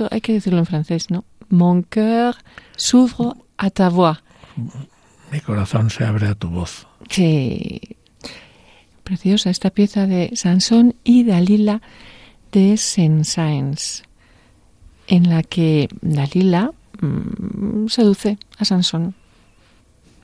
Esto 0.00 0.14
hay 0.14 0.20
que 0.20 0.32
decirlo 0.32 0.60
en 0.60 0.66
francés, 0.66 1.10
¿no? 1.10 1.24
Mon 1.50 1.82
cœur 1.82 2.38
s'ouvre 2.76 3.36
à 3.58 3.70
ta 3.70 3.90
voix. 3.90 4.22
Mi 5.30 5.40
corazón 5.40 5.90
se 5.90 6.04
abre 6.04 6.28
a 6.28 6.34
tu 6.34 6.48
voz. 6.48 6.86
Sí. 7.10 7.80
Preciosa 9.04 9.50
esta 9.50 9.70
pieza 9.70 10.06
de 10.06 10.30
Sansón 10.34 10.94
y 11.04 11.24
Dalila 11.24 11.82
de 12.52 12.76
Saint-Saëns, 12.76 14.04
en 15.08 15.28
la 15.28 15.42
que 15.42 15.88
Dalila 16.00 16.72
mm, 17.00 17.88
seduce 17.88 18.38
a 18.58 18.64
Sansón. 18.64 19.14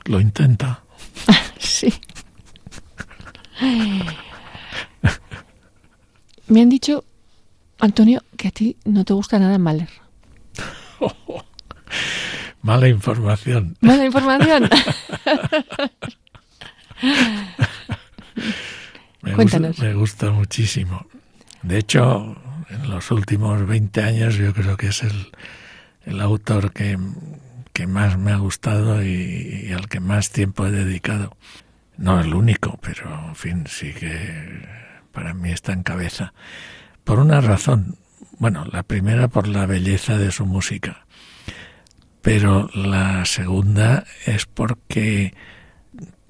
Lo 0.05 0.21
intenta. 0.21 0.85
sí. 1.59 1.93
Me 6.49 6.63
han 6.63 6.69
dicho, 6.69 7.05
Antonio, 7.79 8.23
que 8.37 8.49
a 8.49 8.51
ti 8.51 8.77
no 8.85 9.05
te 9.05 9.13
gusta 9.13 9.39
nada 9.39 9.59
Mahler. 9.59 9.91
Mala 12.63 12.89
información. 12.89 13.77
Mala 13.81 14.07
información. 14.07 14.69
me, 19.23 19.33
Cuéntanos. 19.35 19.69
Gusta, 19.77 19.85
me 19.85 19.95
gusta 19.95 20.31
muchísimo. 20.33 21.07
De 21.63 21.79
hecho, 21.79 22.37
en 22.71 22.91
los 22.91 23.11
últimos 23.11 23.67
20 23.67 24.03
años 24.03 24.35
yo 24.37 24.53
creo 24.53 24.77
que 24.77 24.89
es 24.89 25.03
el, 25.03 25.33
el 26.07 26.21
autor 26.21 26.73
que, 26.73 26.99
que, 27.73 27.87
más 27.87 28.19
me 28.19 28.33
ha 28.33 28.37
gustado 28.37 29.03
y, 29.05 29.67
y, 29.69 29.73
al 29.73 29.89
que 29.89 30.01
más 30.01 30.31
tiempo 30.31 30.67
he 30.67 30.71
dedicado. 30.71 31.37
No 31.97 32.21
el 32.21 32.35
único, 32.35 32.79
pero 32.83 33.29
en 33.29 33.37
fin, 33.37 33.65
sí 33.69 33.93
que 33.93 34.67
para 35.13 35.35
mí 35.35 35.51
está 35.51 35.73
en 35.73 35.83
cabeza. 35.83 36.33
Por 37.07 37.21
una 37.21 37.41
razón. 37.41 37.95
Bueno, 38.41 38.67
la 38.73 38.83
primera 38.83 39.29
por 39.29 39.47
la 39.47 39.65
belleza 39.65 40.19
de 40.19 40.33
su 40.33 40.45
música. 40.45 41.07
Pero 42.21 42.69
la 42.75 43.25
segunda 43.27 44.05
es 44.27 44.47
porque 44.47 45.33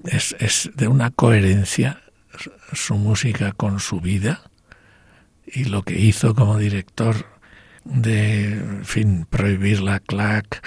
es, 0.05 0.35
es 0.37 0.69
de 0.75 0.87
una 0.87 1.09
coherencia 1.09 2.03
su 2.73 2.93
música 2.93 3.53
con 3.53 3.79
su 3.79 4.01
vida 4.01 4.51
y 5.47 5.63
lo 5.63 5.81
que 5.81 5.99
hizo 5.99 6.35
como 6.35 6.59
director 6.59 7.25
de, 7.83 8.53
en 8.53 8.85
fin, 8.85 9.25
prohibir 9.27 9.81
la 9.81 9.99
clac, 9.99 10.61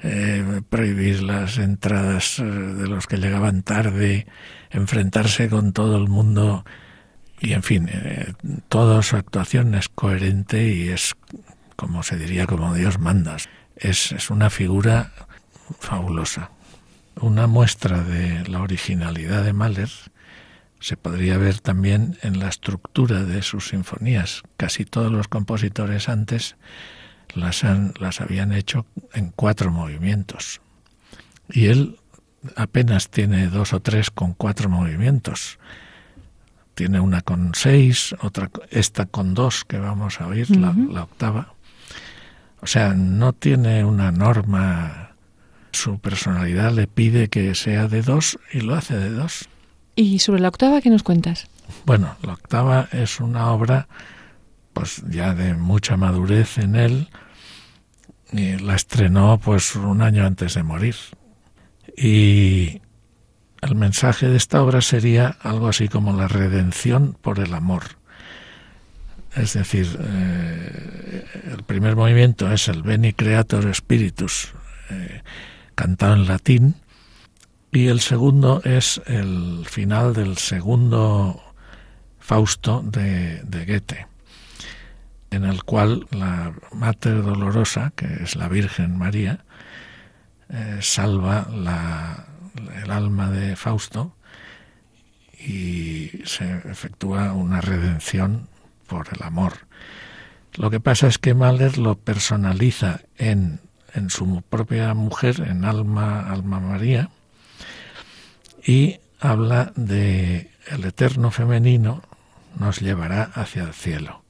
eh, 0.00 0.62
prohibir 0.68 1.22
las 1.22 1.58
entradas 1.58 2.38
de 2.38 2.88
los 2.88 3.06
que 3.06 3.18
llegaban 3.18 3.62
tarde, 3.62 4.26
enfrentarse 4.70 5.48
con 5.48 5.72
todo 5.72 5.96
el 5.96 6.08
mundo 6.08 6.64
y, 7.44 7.52
en 7.52 7.62
fin, 7.62 7.90
eh, 7.92 8.32
toda 8.68 9.02
su 9.02 9.16
actuación 9.16 9.74
es 9.74 9.88
coherente 9.88 10.68
y 10.72 10.88
es, 10.88 11.14
como 11.76 12.02
se 12.02 12.16
diría, 12.16 12.46
como 12.46 12.74
Dios 12.74 12.98
manda. 12.98 13.36
Es, 13.76 14.12
es 14.12 14.30
una 14.30 14.48
figura 14.48 15.12
fabulosa. 15.78 16.50
Una 17.20 17.46
muestra 17.46 18.02
de 18.02 18.48
la 18.48 18.60
originalidad 18.60 19.44
de 19.44 19.52
Mahler 19.52 19.90
se 20.80 20.96
podría 20.96 21.36
ver 21.36 21.60
también 21.60 22.18
en 22.22 22.38
la 22.38 22.48
estructura 22.48 23.24
de 23.24 23.42
sus 23.42 23.68
sinfonías. 23.68 24.42
Casi 24.56 24.86
todos 24.86 25.12
los 25.12 25.28
compositores 25.28 26.08
antes 26.08 26.56
las, 27.34 27.62
han, 27.62 27.92
las 28.00 28.22
habían 28.22 28.52
hecho 28.52 28.86
en 29.12 29.30
cuatro 29.30 29.70
movimientos. 29.70 30.62
Y 31.50 31.66
él 31.66 31.98
apenas 32.56 33.10
tiene 33.10 33.48
dos 33.48 33.74
o 33.74 33.80
tres 33.80 34.10
con 34.10 34.32
cuatro 34.32 34.70
movimientos. 34.70 35.58
Tiene 36.74 37.00
una 37.00 37.22
con 37.22 37.52
seis, 37.54 38.14
otra 38.20 38.50
esta 38.70 39.06
con 39.06 39.34
dos 39.34 39.64
que 39.64 39.78
vamos 39.78 40.20
a 40.20 40.26
oír, 40.26 40.46
uh 40.50 40.54
-huh. 40.54 40.60
la, 40.60 40.92
la 40.94 41.02
octava. 41.04 41.54
O 42.60 42.66
sea, 42.66 42.94
no 42.94 43.32
tiene 43.32 43.84
una 43.84 44.10
norma. 44.10 45.10
Su 45.72 45.98
personalidad 45.98 46.72
le 46.72 46.86
pide 46.86 47.28
que 47.28 47.54
sea 47.54 47.88
de 47.88 48.02
dos 48.02 48.38
y 48.52 48.60
lo 48.60 48.74
hace 48.74 48.96
de 48.96 49.10
dos. 49.10 49.48
¿Y 49.96 50.18
sobre 50.20 50.40
la 50.40 50.48
octava 50.48 50.80
qué 50.80 50.90
nos 50.90 51.02
cuentas? 51.02 51.46
Bueno, 51.84 52.16
la 52.22 52.32
octava 52.32 52.88
es 52.92 53.20
una 53.20 53.50
obra 53.50 53.86
pues 54.72 55.02
ya 55.08 55.34
de 55.34 55.54
mucha 55.54 55.96
madurez 55.96 56.58
en 56.58 56.74
él 56.74 57.08
y 58.32 58.58
la 58.58 58.74
estrenó 58.74 59.38
pues 59.38 59.76
un 59.76 60.02
año 60.02 60.26
antes 60.26 60.54
de 60.54 60.62
morir. 60.62 60.96
Y 61.96 62.80
el 63.64 63.74
mensaje 63.76 64.28
de 64.28 64.36
esta 64.36 64.62
obra 64.62 64.82
sería 64.82 65.36
algo 65.40 65.68
así 65.68 65.88
como 65.88 66.12
la 66.12 66.28
redención 66.28 67.16
por 67.20 67.40
el 67.40 67.54
amor. 67.54 67.82
Es 69.34 69.54
decir, 69.54 69.88
eh, 69.98 71.24
el 71.50 71.62
primer 71.64 71.96
movimiento 71.96 72.52
es 72.52 72.68
el 72.68 72.82
Beni 72.82 73.14
Creator 73.14 73.74
Spiritus, 73.74 74.52
eh, 74.90 75.22
cantado 75.74 76.14
en 76.14 76.26
latín, 76.26 76.74
y 77.72 77.88
el 77.88 78.00
segundo 78.00 78.60
es 78.64 79.00
el 79.06 79.64
final 79.66 80.12
del 80.12 80.36
segundo 80.36 81.42
Fausto 82.20 82.82
de, 82.84 83.42
de 83.44 83.64
Goethe, 83.64 84.06
en 85.30 85.44
el 85.44 85.64
cual 85.64 86.06
la 86.10 86.52
Mater 86.72 87.22
Dolorosa, 87.22 87.92
que 87.96 88.22
es 88.22 88.36
la 88.36 88.48
Virgen 88.48 88.96
María, 88.98 89.44
eh, 90.50 90.78
salva 90.80 91.48
la, 91.50 92.26
el 92.82 92.90
alma 92.90 93.30
de 93.30 93.56
Fausto 93.56 94.14
y 95.38 96.10
se 96.24 96.58
efectúa 96.70 97.32
una 97.32 97.60
redención 97.60 98.48
por 98.86 99.08
el 99.14 99.22
amor. 99.22 99.66
Lo 100.54 100.70
que 100.70 100.80
pasa 100.80 101.08
es 101.08 101.18
que 101.18 101.34
Mahler 101.34 101.78
lo 101.78 101.96
personaliza 101.96 103.00
en, 103.16 103.60
en 103.92 104.10
su 104.10 104.42
propia 104.42 104.94
mujer, 104.94 105.40
en 105.46 105.64
Alma, 105.64 106.30
Alma 106.30 106.60
María, 106.60 107.10
y 108.64 109.00
habla 109.20 109.72
de 109.74 110.50
el 110.68 110.84
eterno 110.84 111.30
femenino 111.30 112.02
nos 112.58 112.80
llevará 112.80 113.24
hacia 113.34 113.64
el 113.64 113.74
cielo. 113.74 114.22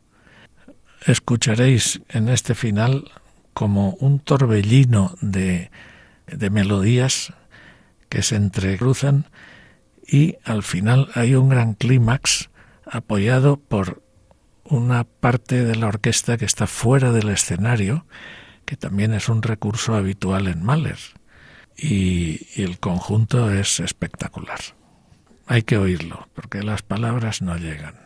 Escucharéis 1.06 2.00
en 2.08 2.28
este 2.28 2.54
final 2.54 3.10
como 3.52 3.90
un 4.00 4.18
torbellino 4.18 5.14
de, 5.20 5.70
de 6.26 6.50
melodías 6.50 7.32
que 8.14 8.22
se 8.22 8.36
entrecruzan 8.36 9.26
y 10.06 10.36
al 10.44 10.62
final 10.62 11.08
hay 11.16 11.34
un 11.34 11.48
gran 11.48 11.74
clímax 11.74 12.48
apoyado 12.86 13.56
por 13.56 14.04
una 14.62 15.02
parte 15.02 15.64
de 15.64 15.74
la 15.74 15.88
orquesta 15.88 16.36
que 16.36 16.44
está 16.44 16.68
fuera 16.68 17.10
del 17.10 17.28
escenario, 17.28 18.06
que 18.66 18.76
también 18.76 19.14
es 19.14 19.28
un 19.28 19.42
recurso 19.42 19.96
habitual 19.96 20.46
en 20.46 20.62
Mahler 20.62 20.98
y, 21.76 22.46
y, 22.54 22.62
el 22.62 22.78
conjunto 22.78 23.50
es 23.50 23.80
espectacular. 23.80 24.60
Hay 25.48 25.64
que 25.64 25.76
oírlo, 25.76 26.28
porque 26.34 26.62
las 26.62 26.82
palabras 26.82 27.42
no 27.42 27.56
llegan. 27.56 27.96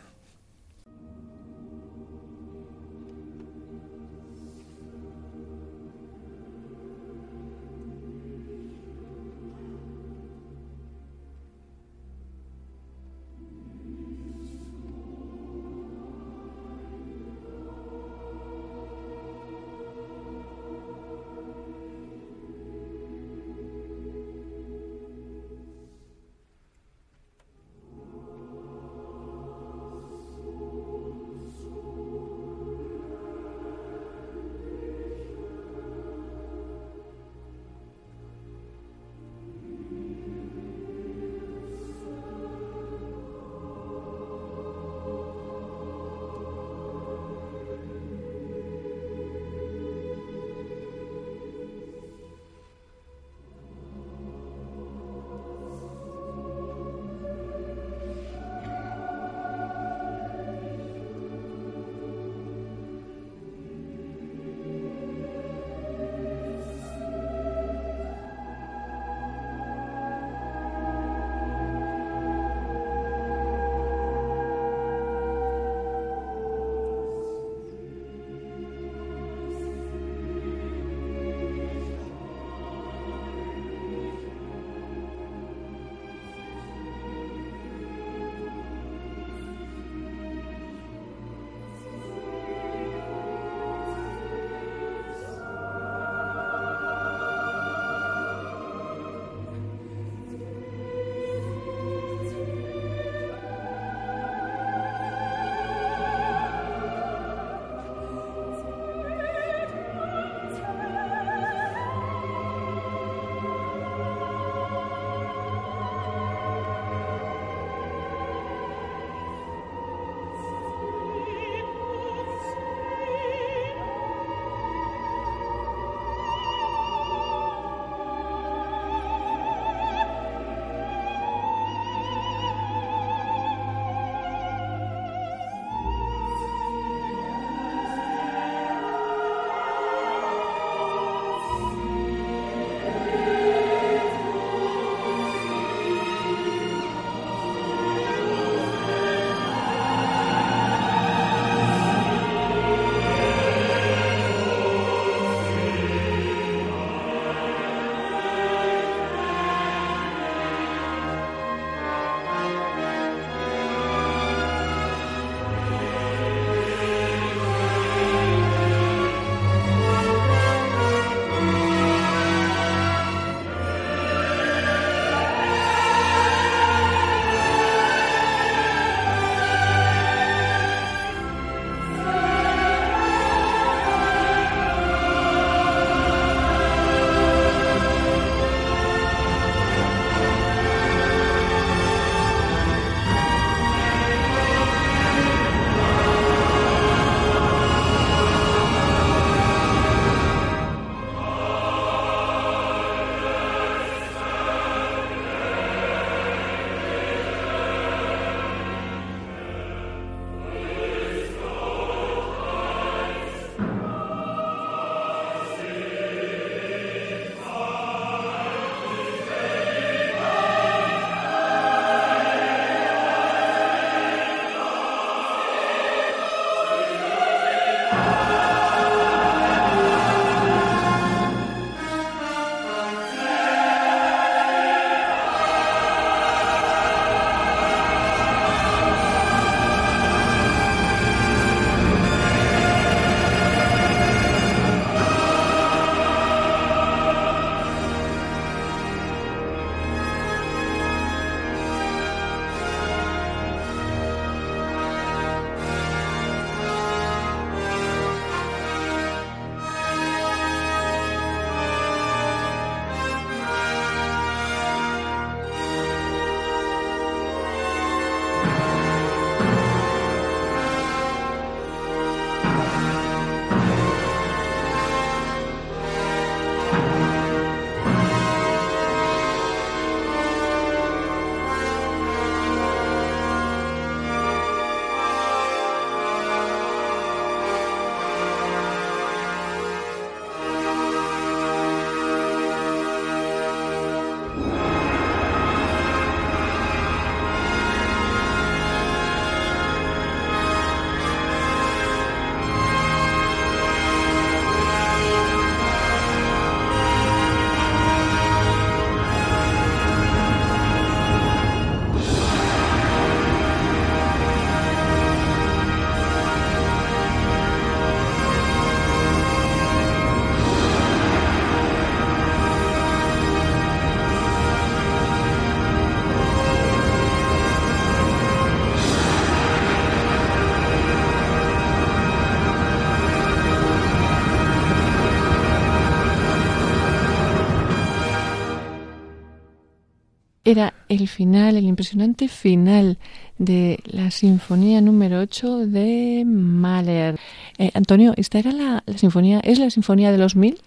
Era 340.51 340.73
el 340.89 341.09
final, 341.09 341.57
el 341.57 341.65
impresionante 341.65 342.27
final 342.27 342.97
de 343.37 343.81
la 343.85 344.11
sinfonía 344.11 344.81
número 344.81 345.21
8 345.21 345.67
de 345.67 346.25
Mahler. 346.27 347.19
Eh, 347.59 347.71
Antonio, 347.75 348.15
¿esta 348.17 348.39
era 348.39 348.53
la, 348.53 348.83
sinfonía? 348.97 349.41
¿Es 349.41 349.59
la 349.59 349.69
sinfonía 349.69 350.11
de 350.11 350.17
los 350.17 350.37
mil? 350.37 350.59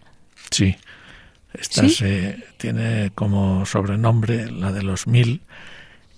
Sí. 0.52 0.76
Esta 1.54 1.90
se 1.90 2.44
tiene 2.58 3.12
como 3.16 3.66
sobrenombre 3.66 4.52
la 4.52 4.72
de 4.72 4.84
los 4.84 5.08
mil, 5.08 5.42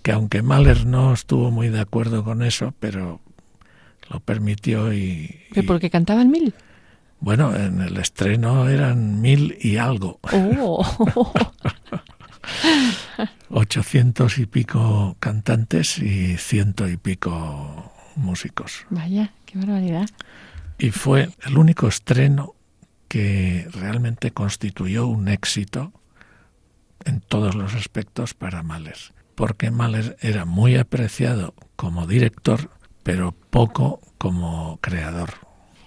que 0.04 0.12
aunque 0.12 0.42
Mahler 0.42 0.86
no 0.86 1.14
estuvo 1.14 1.50
muy 1.50 1.70
de 1.70 1.80
acuerdo 1.80 2.24
con 2.24 2.44
eso, 2.44 2.74
pero 2.80 3.22
lo 4.10 4.20
permitió 4.20 4.94
y... 4.94 5.40
¿Pero 5.54 5.66
porque 5.66 5.90
cantaban 5.90 6.30
mil? 6.30 6.54
Bueno, 7.20 7.56
en 7.56 7.82
el 7.82 7.98
estreno 7.98 8.68
eran 8.68 9.22
mil 9.22 9.58
y 9.62 9.78
algo. 9.78 10.20
Oh. 10.34 10.86
Ochocientos 13.50 14.38
y 14.38 14.46
pico 14.46 15.16
cantantes 15.20 15.98
y 16.00 16.38
ciento 16.38 16.88
y 16.88 16.98
pico 16.98 17.92
músicos. 18.16 18.86
Vaya, 18.90 19.32
qué 19.46 19.58
barbaridad. 19.58 20.10
Y 20.78 20.92
fue 20.92 21.30
el 21.46 21.58
único 21.58 21.88
estreno 21.88 22.56
que 23.08 23.68
realmente 23.72 24.32
constituyó 24.32 25.08
un 25.08 25.28
éxito 25.28 25.94
en 27.06 27.22
todos 27.22 27.56
los 27.56 27.76
aspectos 27.76 28.34
para 28.34 28.64
Mahler, 28.64 28.98
porque 29.36 29.72
Mahler 29.72 30.18
era 30.22 30.46
muy 30.46 30.76
apreciado 30.76 31.54
como 31.76 32.08
director, 32.08 32.72
pero 33.04 33.34
poco 33.50 34.00
como 34.18 34.80
creador. 34.82 35.32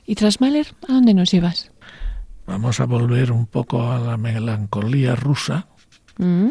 ¿Y 0.05 0.15
tras 0.15 0.41
Mahler, 0.41 0.75
a 0.89 0.93
dónde 0.93 1.15
nos 1.15 1.31
llevas? 1.33 1.73
Vamos 2.47 2.79
a 2.79 2.85
volver 2.85 3.33
un 3.33 3.47
poco 3.47 3.91
a 3.91 3.99
la 3.99 4.17
melancolía 4.17 5.17
rusa 5.17 5.67
mm. 6.19 6.51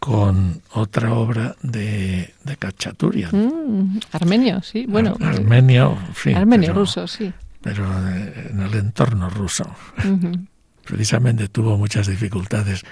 con 0.00 0.62
otra 0.72 1.14
obra 1.14 1.56
de, 1.62 2.34
de 2.44 2.56
Kachaturian. 2.56 3.30
Mm, 3.32 4.00
armenio, 4.12 4.62
sí, 4.62 4.86
bueno. 4.88 5.16
armenio, 5.20 5.98
sí. 6.14 6.32
Armenio, 6.32 6.72
ruso, 6.72 7.06
sí. 7.06 7.32
Pero 7.60 7.86
en 7.86 8.60
el 8.60 8.74
entorno 8.74 9.30
ruso. 9.30 9.64
Precisamente 10.84 11.48
tuvo 11.48 11.78
muchas 11.78 12.08
dificultades 12.08 12.82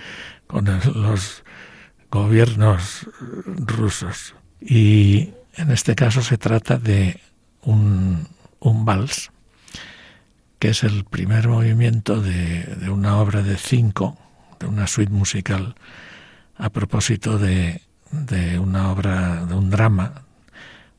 con 0.47 0.65
los 0.95 1.43
gobiernos 2.11 3.07
rusos. 3.57 4.35
Y 4.61 5.31
en 5.57 5.73
este 5.73 5.97
caso 5.97 6.23
se 6.23 6.39
trata 6.39 6.79
de 6.79 7.21
un, 7.63 8.29
un 8.61 8.85
vals 8.85 9.33
que 10.61 10.69
es 10.69 10.85
el 10.85 11.05
primer 11.05 11.49
movimiento 11.49 12.21
de, 12.21 12.91
una 12.91 13.17
obra 13.17 13.43
de 13.43 13.57
cinco, 13.57 14.17
de 14.61 14.67
una 14.67 14.87
suite 14.87 15.11
musical, 15.11 15.75
a 16.61 16.71
propósito 16.71 17.39
de, 17.39 17.83
de 18.11 18.59
una 18.59 18.93
obra, 18.93 19.47
de 19.47 19.55
un 19.55 19.71
drama 19.71 20.23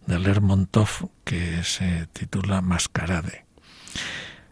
de 0.08 0.20
Lermontov 0.20 1.10
que 1.24 1.64
se 1.64 2.08
titula 2.14 2.62
Mascarade. 2.62 3.46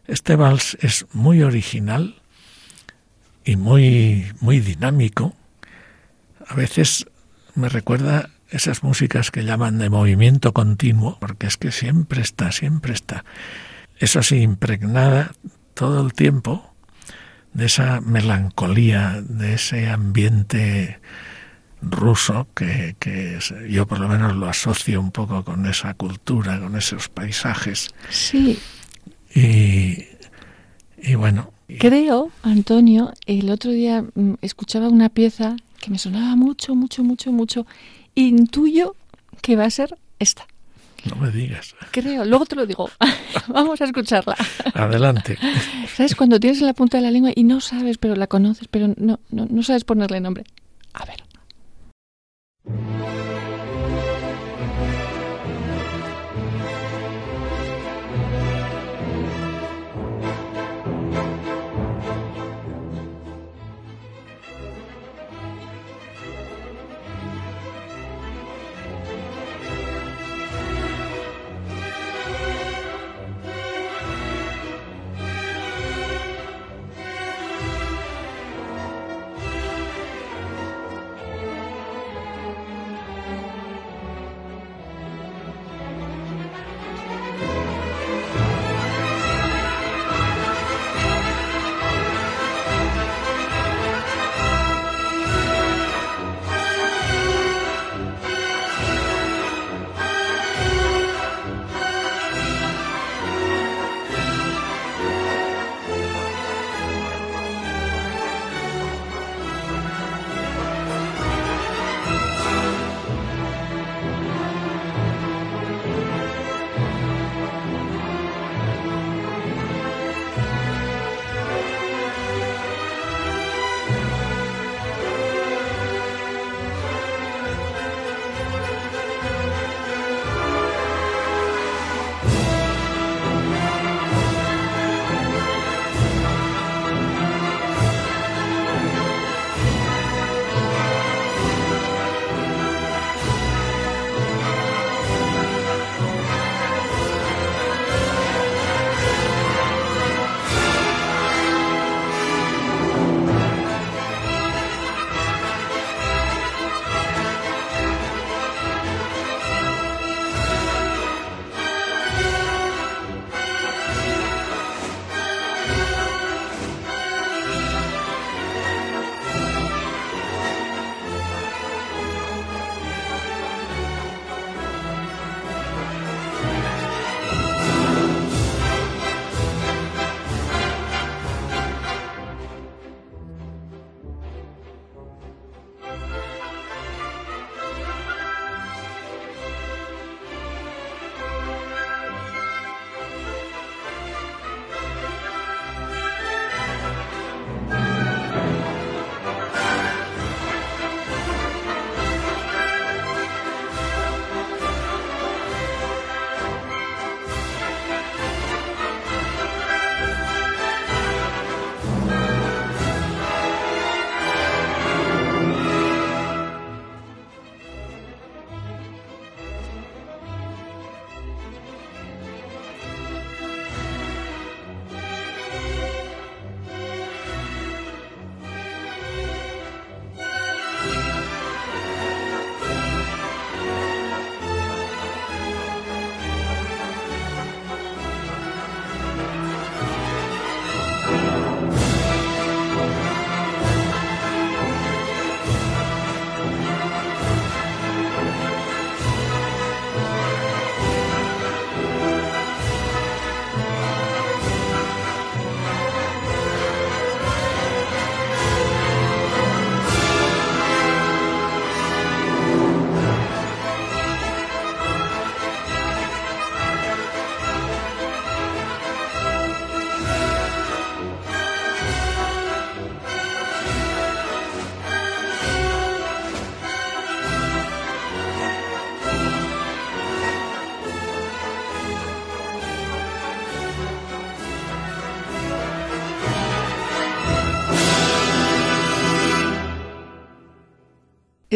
Este 0.06 0.36
vals 0.36 0.78
es 0.82 1.06
muy 1.14 1.42
original 1.44 2.22
y 3.44 3.56
muy, 3.56 4.32
muy 4.40 4.60
dinámico. 4.60 5.36
A 6.48 6.56
veces 6.56 7.08
me 7.56 7.70
recuerda 7.70 8.30
esas 8.50 8.84
músicas 8.84 9.32
que 9.32 9.44
llaman 9.44 9.78
de 9.78 9.90
movimiento 9.90 10.54
continuo, 10.54 11.18
porque 11.20 11.48
es 11.48 11.58
que 11.58 11.72
siempre 11.72 12.22
está, 12.22 12.52
siempre 12.52 12.94
está 12.94 13.24
eso 14.00 14.24
sí, 14.24 14.38
impregnada 14.38 15.34
todo 15.74 16.02
el 16.06 16.14
tiempo 16.14 16.69
de 17.54 17.66
esa 17.66 18.02
melancolía, 18.02 19.22
de 19.28 19.56
ese 19.56 19.90
ambiente 19.90 21.00
ruso 21.82 22.48
que, 22.54 22.96
yo 23.70 23.88
por 23.88 24.00
lo 24.00 24.08
menos 24.08 24.36
lo 24.36 24.50
asocio 24.50 25.00
un 25.00 25.12
poco 25.12 25.44
con 25.44 25.66
esa 25.66 25.94
cultura, 25.94 26.60
con 26.60 26.76
esos 26.76 27.10
paisajes. 27.10 27.90
Sí. 28.10 28.60
Y, 29.34 30.06
y 31.02 31.16
bueno. 31.16 31.54
Creo, 31.80 32.32
Antonio, 32.42 33.14
el 33.28 33.50
otro 33.52 33.72
día 33.72 34.04
mm, 34.16 34.36
escuchaba 34.42 34.90
una 34.90 35.10
pieza 35.10 35.56
que 35.80 35.92
me 35.92 36.00
sonaba 36.00 36.36
mucho, 36.36 36.76
mucho, 36.76 37.04
mucho, 37.04 37.32
mucho. 37.32 37.66
Intuyo 38.16 38.96
que 39.42 39.56
va 39.56 39.66
a 39.66 39.70
ser 39.70 39.98
esta. 40.18 40.48
No 41.06 41.16
me 41.16 41.32
digas. 41.32 41.76
Creo, 41.92 42.26
luego 42.26 42.46
te 42.46 42.56
lo 42.56 42.66
digo. 42.66 42.90
Vamos 43.48 43.82
a 43.82 43.86
escucharla. 43.86 44.36
Adelante. 44.74 45.38
¿Sabes 45.96 46.16
cuando 46.16 46.40
tienes 46.40 46.60
en 46.62 46.68
la 46.68 46.74
punta 46.74 46.98
de 46.98 47.04
la 47.04 47.12
lengua 47.12 47.32
y 47.36 47.44
no 47.44 47.62
sabes, 47.62 47.98
pero 47.98 48.16
la 48.16 48.28
conoces, 48.28 48.68
pero 48.70 48.88
no, 48.98 49.20
no, 49.30 49.48
no 49.50 49.64
sabes 49.64 49.84
ponerle 49.84 50.20
nombre? 50.20 50.44
A 50.94 51.06
ver. 51.06 51.24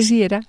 Sí, 0.03 0.23
era. 0.23 0.41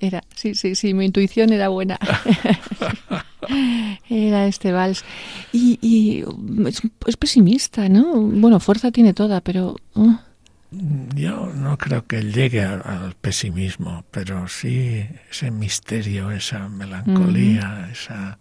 Era, 0.00 0.22
sí, 0.34 0.54
sí, 0.54 0.76
sí, 0.76 0.94
mi 0.94 1.06
intuición 1.06 1.52
era 1.52 1.68
buena. 1.68 1.98
era 4.08 4.46
este 4.46 4.70
vals. 4.70 5.04
Y, 5.52 6.24
es, 7.06 7.16
pesimista, 7.16 7.88
¿no? 7.88 8.22
Bueno, 8.22 8.60
fuerza 8.60 8.92
tiene 8.92 9.12
toda, 9.12 9.40
pero... 9.40 9.76
Uh. 9.94 10.14
Yo 11.14 11.50
no 11.54 11.78
creo 11.78 12.06
que 12.06 12.22
llegue 12.22 12.62
al, 12.62 13.16
pesimismo, 13.20 14.04
pero 14.10 14.48
sí 14.48 15.06
ese 15.30 15.50
misterio, 15.50 16.30
esa 16.30 16.68
melancolía, 16.68 17.88
esa... 17.90 18.38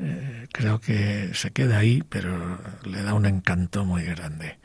Eh, 0.00 0.48
creo 0.50 0.80
que 0.80 1.30
se 1.34 1.52
queda 1.52 1.78
ahí, 1.78 2.02
pero 2.08 2.58
le 2.84 3.02
da 3.02 3.14
un 3.14 3.26
encanto 3.26 3.84
muy 3.84 4.02
grande, 4.02 4.58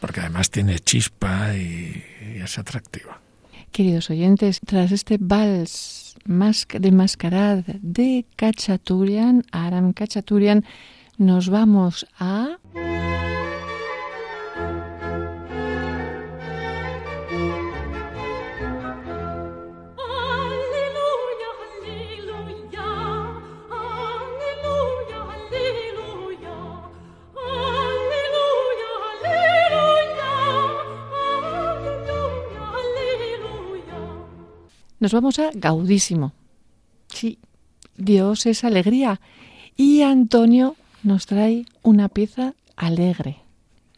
porque 0.00 0.20
además 0.20 0.50
tiene 0.50 0.80
chispa 0.80 1.54
y 1.54 2.02
es 2.42 2.58
atractiva. 2.58 3.20
Queridos 3.74 4.08
oyentes, 4.08 4.60
tras 4.64 4.92
este 4.92 5.18
vals 5.20 6.14
de 6.24 6.92
mascarad 6.92 7.64
de 7.82 8.24
Cachaturian, 8.36 9.42
Aram 9.50 9.92
Cachaturian, 9.92 10.64
nos 11.18 11.48
vamos 11.48 12.06
a... 12.16 12.58
Nos 35.00 35.12
vamos 35.12 35.38
a 35.38 35.50
Gaudísimo. 35.54 36.32
Sí, 37.08 37.38
Dios 37.96 38.46
es 38.46 38.64
alegría. 38.64 39.20
Y 39.76 40.02
Antonio 40.02 40.76
nos 41.02 41.26
trae 41.26 41.66
una 41.82 42.08
pieza 42.08 42.54
alegre. 42.76 43.38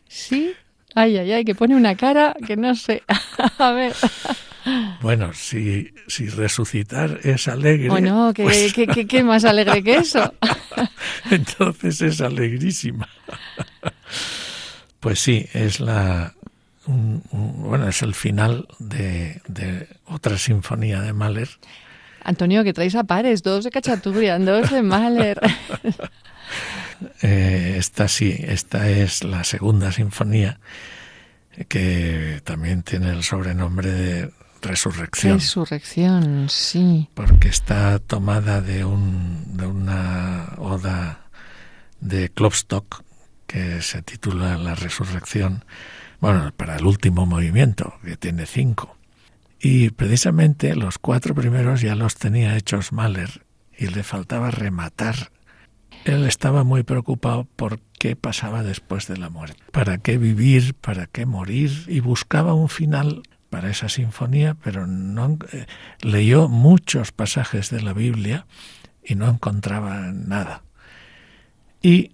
¿Sí? 0.08 0.52
Ay, 0.94 1.16
ay, 1.18 1.32
ay, 1.32 1.44
que 1.44 1.54
pone 1.54 1.76
una 1.76 1.94
cara 1.94 2.34
que 2.46 2.56
no 2.56 2.74
sé. 2.74 3.02
a 3.58 3.72
ver. 3.72 3.94
Bueno, 5.00 5.32
si, 5.32 5.92
si 6.08 6.28
resucitar 6.28 7.20
es 7.22 7.48
alegre. 7.48 7.88
Bueno, 7.88 8.32
¿qué, 8.34 8.42
pues 8.42 8.72
¿qué, 8.72 9.06
qué, 9.06 9.22
más 9.22 9.44
alegre 9.44 9.82
que 9.82 9.96
eso? 9.96 10.34
Entonces 11.30 12.00
es 12.02 12.20
alegrísima. 12.20 13.08
Pues 14.98 15.20
sí, 15.20 15.46
es 15.52 15.78
la, 15.78 16.34
bueno, 16.86 17.88
es 17.88 18.02
el 18.02 18.14
final 18.14 18.68
de, 18.78 19.88
otra 20.06 20.38
sinfonía 20.38 21.00
de 21.00 21.12
Mahler. 21.12 21.48
Antonio, 22.22 22.64
que 22.64 22.72
traes 22.72 22.94
a 22.94 23.04
pares, 23.04 23.42
dos 23.42 23.64
de 23.64 23.70
Cachaturian, 23.70 24.44
dos 24.44 24.70
de 24.70 24.82
Mahler. 24.82 25.40
eh, 27.22 27.74
esta 27.78 28.08
sí, 28.08 28.36
esta 28.38 28.88
es 28.88 29.24
la 29.24 29.44
segunda 29.44 29.92
sinfonía 29.92 30.58
que 31.68 32.40
también 32.44 32.82
tiene 32.82 33.10
el 33.10 33.22
sobrenombre 33.22 33.90
de 33.90 34.30
Resurrección. 34.62 35.38
Resurrección, 35.38 36.48
sí. 36.48 37.08
Porque 37.14 37.48
está 37.48 37.98
tomada 37.98 38.60
de, 38.60 38.84
un, 38.84 39.56
de 39.56 39.66
una 39.66 40.54
oda 40.58 41.26
de 42.00 42.30
Klopstock 42.30 43.02
que 43.46 43.80
se 43.82 44.02
titula 44.02 44.58
La 44.58 44.74
Resurrección 44.74 45.64
bueno, 46.20 46.52
para 46.56 46.76
el 46.76 46.84
último 46.84 47.26
movimiento, 47.26 47.94
que 48.04 48.16
tiene 48.16 48.46
cinco. 48.46 48.96
Y 49.60 49.90
precisamente 49.90 50.76
los 50.76 50.98
cuatro 50.98 51.34
primeros 51.34 51.80
ya 51.80 51.94
los 51.94 52.16
tenía 52.16 52.56
hechos 52.56 52.92
Mahler 52.92 53.44
y 53.76 53.88
le 53.88 54.02
faltaba 54.02 54.50
rematar. 54.50 55.30
Él 56.04 56.26
estaba 56.26 56.62
muy 56.62 56.82
preocupado 56.82 57.44
por 57.56 57.80
qué 57.98 58.16
pasaba 58.16 58.62
después 58.62 59.08
de 59.08 59.16
la 59.16 59.28
muerte, 59.28 59.62
para 59.72 59.98
qué 59.98 60.18
vivir, 60.18 60.74
para 60.74 61.06
qué 61.06 61.26
morir, 61.26 61.84
y 61.88 62.00
buscaba 62.00 62.54
un 62.54 62.68
final 62.68 63.22
para 63.50 63.70
esa 63.70 63.88
sinfonía, 63.88 64.56
pero 64.62 64.86
no 64.86 65.38
eh, 65.52 65.66
leyó 66.00 66.48
muchos 66.48 67.12
pasajes 67.12 67.70
de 67.70 67.80
la 67.82 67.92
Biblia 67.92 68.46
y 69.02 69.14
no 69.14 69.28
encontraba 69.28 70.12
nada. 70.12 70.62
Y 71.82 72.12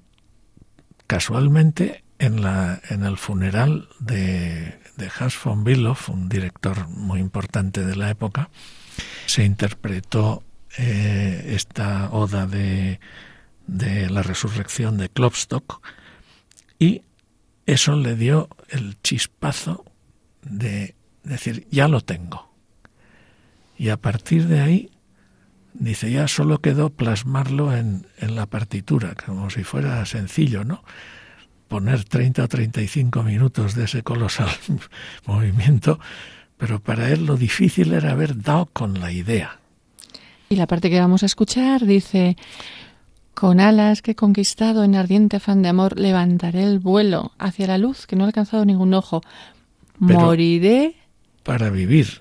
casualmente 1.07 2.02
en, 2.23 2.41
la, 2.41 2.81
en 2.89 3.03
el 3.05 3.19
funeral 3.19 3.89
de, 3.99 4.79
de 4.97 5.11
Hans 5.19 5.37
von 5.43 5.65
Bülow, 5.65 5.97
un 6.07 6.29
director 6.29 6.89
muy 6.89 7.19
importante 7.19 7.85
de 7.85 7.97
la 7.97 8.11
época, 8.11 8.49
se 9.27 9.45
interpretó 9.45 10.45
eh, 10.79 11.53
esta 11.57 12.11
oda 12.13 12.47
de, 12.47 13.01
de 13.67 14.09
la 14.09 14.23
resurrección 14.23 14.99
de 14.99 15.09
Klopstock 15.09 15.85
y 16.79 17.03
eso 17.67 17.97
le 17.97 18.15
dio 18.15 18.49
el 18.69 18.97
chispazo 19.03 19.85
de 20.43 20.95
decir, 21.25 21.67
ya 21.73 21.89
lo 21.89 22.03
tengo. 22.03 22.53
Y 23.77 23.89
a 23.89 23.97
partir 23.97 24.47
de 24.47 24.61
ahí, 24.61 24.91
dice, 25.75 26.13
ya 26.13 26.29
solo 26.29 26.61
quedó 26.61 26.91
plasmarlo 26.91 27.77
en, 27.77 28.07
en 28.19 28.37
la 28.37 28.47
partitura, 28.47 29.17
como 29.27 29.51
si 29.51 29.65
fuera 29.65 30.07
sencillo, 30.07 30.63
¿no? 30.63 30.85
Poner 31.73 32.05
30 32.05 32.45
o 32.45 32.49
35 32.49 33.23
minutos 33.23 33.75
de 33.75 33.85
ese 33.85 34.03
colosal 34.03 34.51
movimiento, 35.27 35.99
pero 36.59 36.81
para 36.81 37.09
él 37.09 37.25
lo 37.25 37.39
difícil 37.39 37.95
era 37.95 38.13
haber 38.13 38.43
dado 38.43 38.67
con 38.75 39.01
la 39.01 39.11
idea. 39.11 39.59
Y 40.51 40.57
la 40.57 40.67
parte 40.67 40.91
que 40.91 41.01
vamos 41.01 41.23
a 41.23 41.27
escuchar 41.27 41.87
dice, 41.87 42.37
con 43.33 43.59
alas 43.59 44.03
que 44.03 44.11
he 44.11 44.15
conquistado 44.15 44.85
en 44.85 44.95
ardiente 44.97 45.39
afán 45.39 45.63
de 45.63 45.71
amor, 45.71 45.99
levantaré 45.99 46.63
el 46.63 46.79
vuelo 46.79 47.33
hacia 47.39 47.67
la 47.67 47.79
luz 47.79 48.07
que 48.07 48.17
no 48.17 48.25
ha 48.25 48.27
alcanzado 48.27 48.67
ningún 48.67 48.93
ojo. 48.93 49.23
Moriré. 49.99 50.97
Para 51.43 51.71
vivir. 51.71 52.21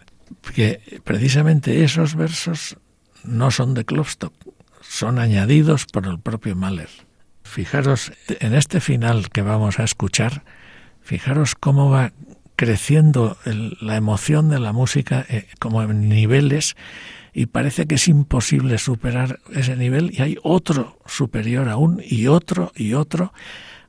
Que 0.56 1.02
precisamente 1.04 1.84
esos 1.84 2.16
versos 2.16 2.78
no 3.26 3.52
son 3.52 3.74
de 3.74 3.84
Klopstock, 3.84 4.34
son 4.80 5.20
añadidos 5.20 5.88
por 5.88 6.08
el 6.08 6.22
propio 6.22 6.56
Mahler. 6.56 7.11
Fijaros, 7.52 8.14
en 8.40 8.54
este 8.54 8.80
final 8.80 9.30
que 9.30 9.42
vamos 9.42 9.78
a 9.80 9.84
escuchar, 9.84 10.46
fijaros 11.02 11.54
cómo 11.54 11.90
va 11.90 12.14
creciendo 12.56 13.38
la 13.44 13.98
emoción 13.98 14.48
de 14.48 14.58
la 14.58 14.72
música 14.72 15.26
eh, 15.28 15.50
como 15.60 15.84
en 15.84 16.08
niveles 16.08 16.78
y 17.34 17.48
parece 17.48 17.88
que 17.88 17.96
es 17.96 18.08
imposible 18.08 18.78
superar 18.78 19.40
ese 19.54 19.76
nivel 19.76 20.14
y 20.18 20.22
hay 20.22 20.38
otro 20.44 20.98
superior 21.06 21.68
aún 21.68 22.02
y 22.02 22.28
otro 22.28 22.72
y 22.74 22.94
otro 22.94 23.34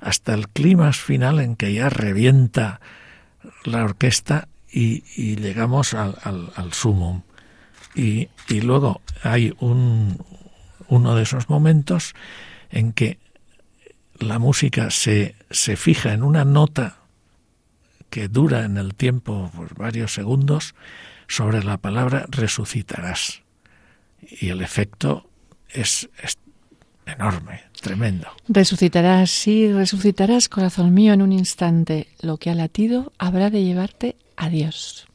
hasta 0.01 0.35
el 0.35 0.49
clima 0.49 0.93
final 0.93 1.39
en 1.39 1.55
que 1.55 1.73
ya 1.73 1.89
revienta 1.89 2.81
la 3.63 3.85
orquesta 3.85 4.49
y, 4.73 5.37
llegamos 5.37 5.95
al, 5.95 6.17
al, 6.25 6.73
sumum. 6.73 7.23
Y, 7.95 8.29
y, 8.49 8.61
luego 8.61 9.03
hay 9.23 9.55
un, 9.61 10.19
uno 10.89 11.15
de 11.15 11.23
esos 11.23 11.49
momentos 11.49 12.15
en 12.73 12.93
que 12.93 13.22
la 14.23 14.39
música 14.39 14.91
se, 14.91 15.35
se 15.51 15.77
fija 15.77 16.13
en 16.13 16.23
una 16.23 16.45
nota 16.45 16.99
que 18.11 18.29
dura 18.29 18.65
en 18.65 18.77
el 18.77 18.95
tiempo 18.95 19.51
varios 19.77 20.13
segundos 20.13 20.75
sobre 21.29 21.65
la 21.65 21.79
palabra 21.79 22.27
resucitarás. 22.29 23.43
Y 24.21 24.51
el 24.51 24.61
efecto 24.61 25.29
es, 25.71 26.09
es 26.23 26.37
enorme, 27.07 27.63
tremendo. 27.81 28.29
Resucitarás, 28.49 29.31
sí, 29.31 29.73
resucitarás, 29.73 30.49
corazón 30.49 30.93
mío, 30.93 31.13
en 31.13 31.23
un 31.23 31.33
instante. 31.33 32.09
Lo 32.21 32.37
que 32.37 32.51
ha 32.51 32.55
latido 32.55 33.13
habrá 33.19 33.51
de 33.51 33.65
llevarte 33.65 34.17
a 34.37 34.49
Dios. 34.49 35.07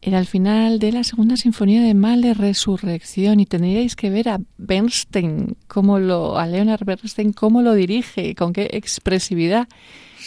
Era 0.00 0.18
el 0.18 0.26
final 0.26 0.78
de 0.78 0.92
la 0.92 1.04
segunda 1.04 1.36
sinfonía 1.36 1.82
de 1.82 1.94
Mahler, 1.94 2.38
Resurrección, 2.38 3.40
y 3.40 3.46
tendríais 3.46 3.96
que 3.96 4.10
ver 4.10 4.28
a 4.28 4.38
Bernstein, 4.56 5.56
cómo 5.66 5.98
lo, 5.98 6.38
a 6.38 6.46
Leonard 6.46 6.84
Bernstein, 6.84 7.32
cómo 7.32 7.62
lo 7.62 7.74
dirige, 7.74 8.34
con 8.34 8.52
qué 8.52 8.68
expresividad. 8.72 9.68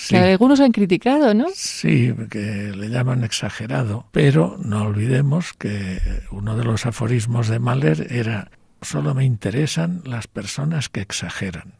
Que 0.09 0.17
algunos 0.17 0.59
han 0.59 0.71
criticado, 0.71 1.33
¿no? 1.33 1.45
Sí, 1.53 2.13
que 2.29 2.73
le 2.75 2.89
llaman 2.89 3.23
exagerado, 3.23 4.07
pero 4.11 4.57
no 4.63 4.83
olvidemos 4.83 5.53
que 5.53 5.99
uno 6.31 6.57
de 6.57 6.63
los 6.63 6.85
aforismos 6.85 7.47
de 7.47 7.59
Mahler 7.59 8.07
era 8.11 8.49
solo 8.81 9.13
me 9.13 9.25
interesan 9.25 10.01
las 10.05 10.27
personas 10.27 10.89
que 10.89 11.01
exageran. 11.01 11.75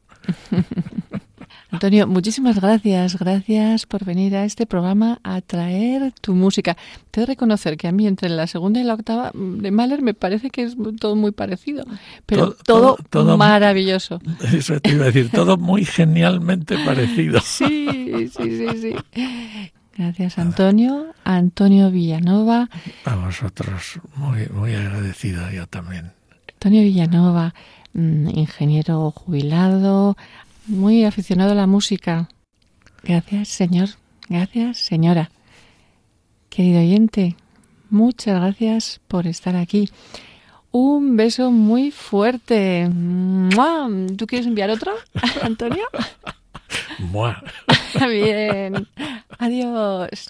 Antonio, 1.71 2.05
muchísimas 2.05 2.59
gracias. 2.59 3.17
Gracias 3.17 3.85
por 3.85 4.03
venir 4.03 4.35
a 4.35 4.43
este 4.43 4.65
programa 4.65 5.19
a 5.23 5.41
traer 5.41 6.11
tu 6.19 6.35
música. 6.35 6.75
Te 7.11 7.19
he 7.19 7.21
de 7.21 7.27
reconocer 7.27 7.77
que 7.77 7.87
a 7.87 7.91
mí 7.91 8.07
entre 8.07 8.29
la 8.29 8.45
segunda 8.47 8.79
y 8.79 8.83
la 8.83 8.93
octava 8.93 9.31
de 9.33 9.71
Mahler 9.71 10.01
me 10.01 10.13
parece 10.13 10.49
que 10.49 10.63
es 10.63 10.75
todo 10.99 11.15
muy 11.15 11.31
parecido, 11.31 11.85
pero 12.25 12.51
todo, 12.51 12.97
maravilloso. 13.37 14.19
Eso 14.53 14.79
te 14.79 14.91
iba 14.91 15.03
a 15.03 15.07
decir, 15.07 15.29
todo 15.31 15.57
muy 15.57 15.85
genialmente 15.85 16.77
parecido. 16.85 17.39
Sí, 17.51 18.29
sí, 18.35 18.57
sí, 18.57 18.67
sí. 18.81 18.95
Gracias, 19.97 20.37
Antonio. 20.39 21.07
Antonio 21.23 21.91
Villanova. 21.91 22.69
A 23.05 23.15
vosotros, 23.15 23.99
muy, 24.15 24.47
muy 24.47 24.73
agradecido 24.73 25.49
yo 25.51 25.67
también. 25.67 26.11
Antonio 26.53 26.81
Villanova, 26.81 27.53
mm, 27.93 28.29
ingeniero 28.29 29.11
jubilado, 29.11 30.15
muy 30.67 31.05
aficionado 31.05 31.51
a 31.51 31.55
la 31.55 31.67
música. 31.67 32.29
Gracias, 33.03 33.49
señor. 33.49 33.89
Gracias, 34.29 34.77
señora. 34.77 35.31
Querido 36.49 36.79
oyente, 36.79 37.35
muchas 37.89 38.39
gracias 38.39 39.01
por 39.07 39.27
estar 39.27 39.55
aquí. 39.55 39.89
Un 40.71 41.17
beso 41.17 41.51
muy 41.51 41.91
fuerte. 41.91 42.89
¿Tú 44.17 44.27
quieres 44.27 44.47
enviar 44.47 44.69
otro, 44.69 44.93
Antonio? 45.41 45.83
Bien. 48.07 48.87
Adiós. 49.39 50.29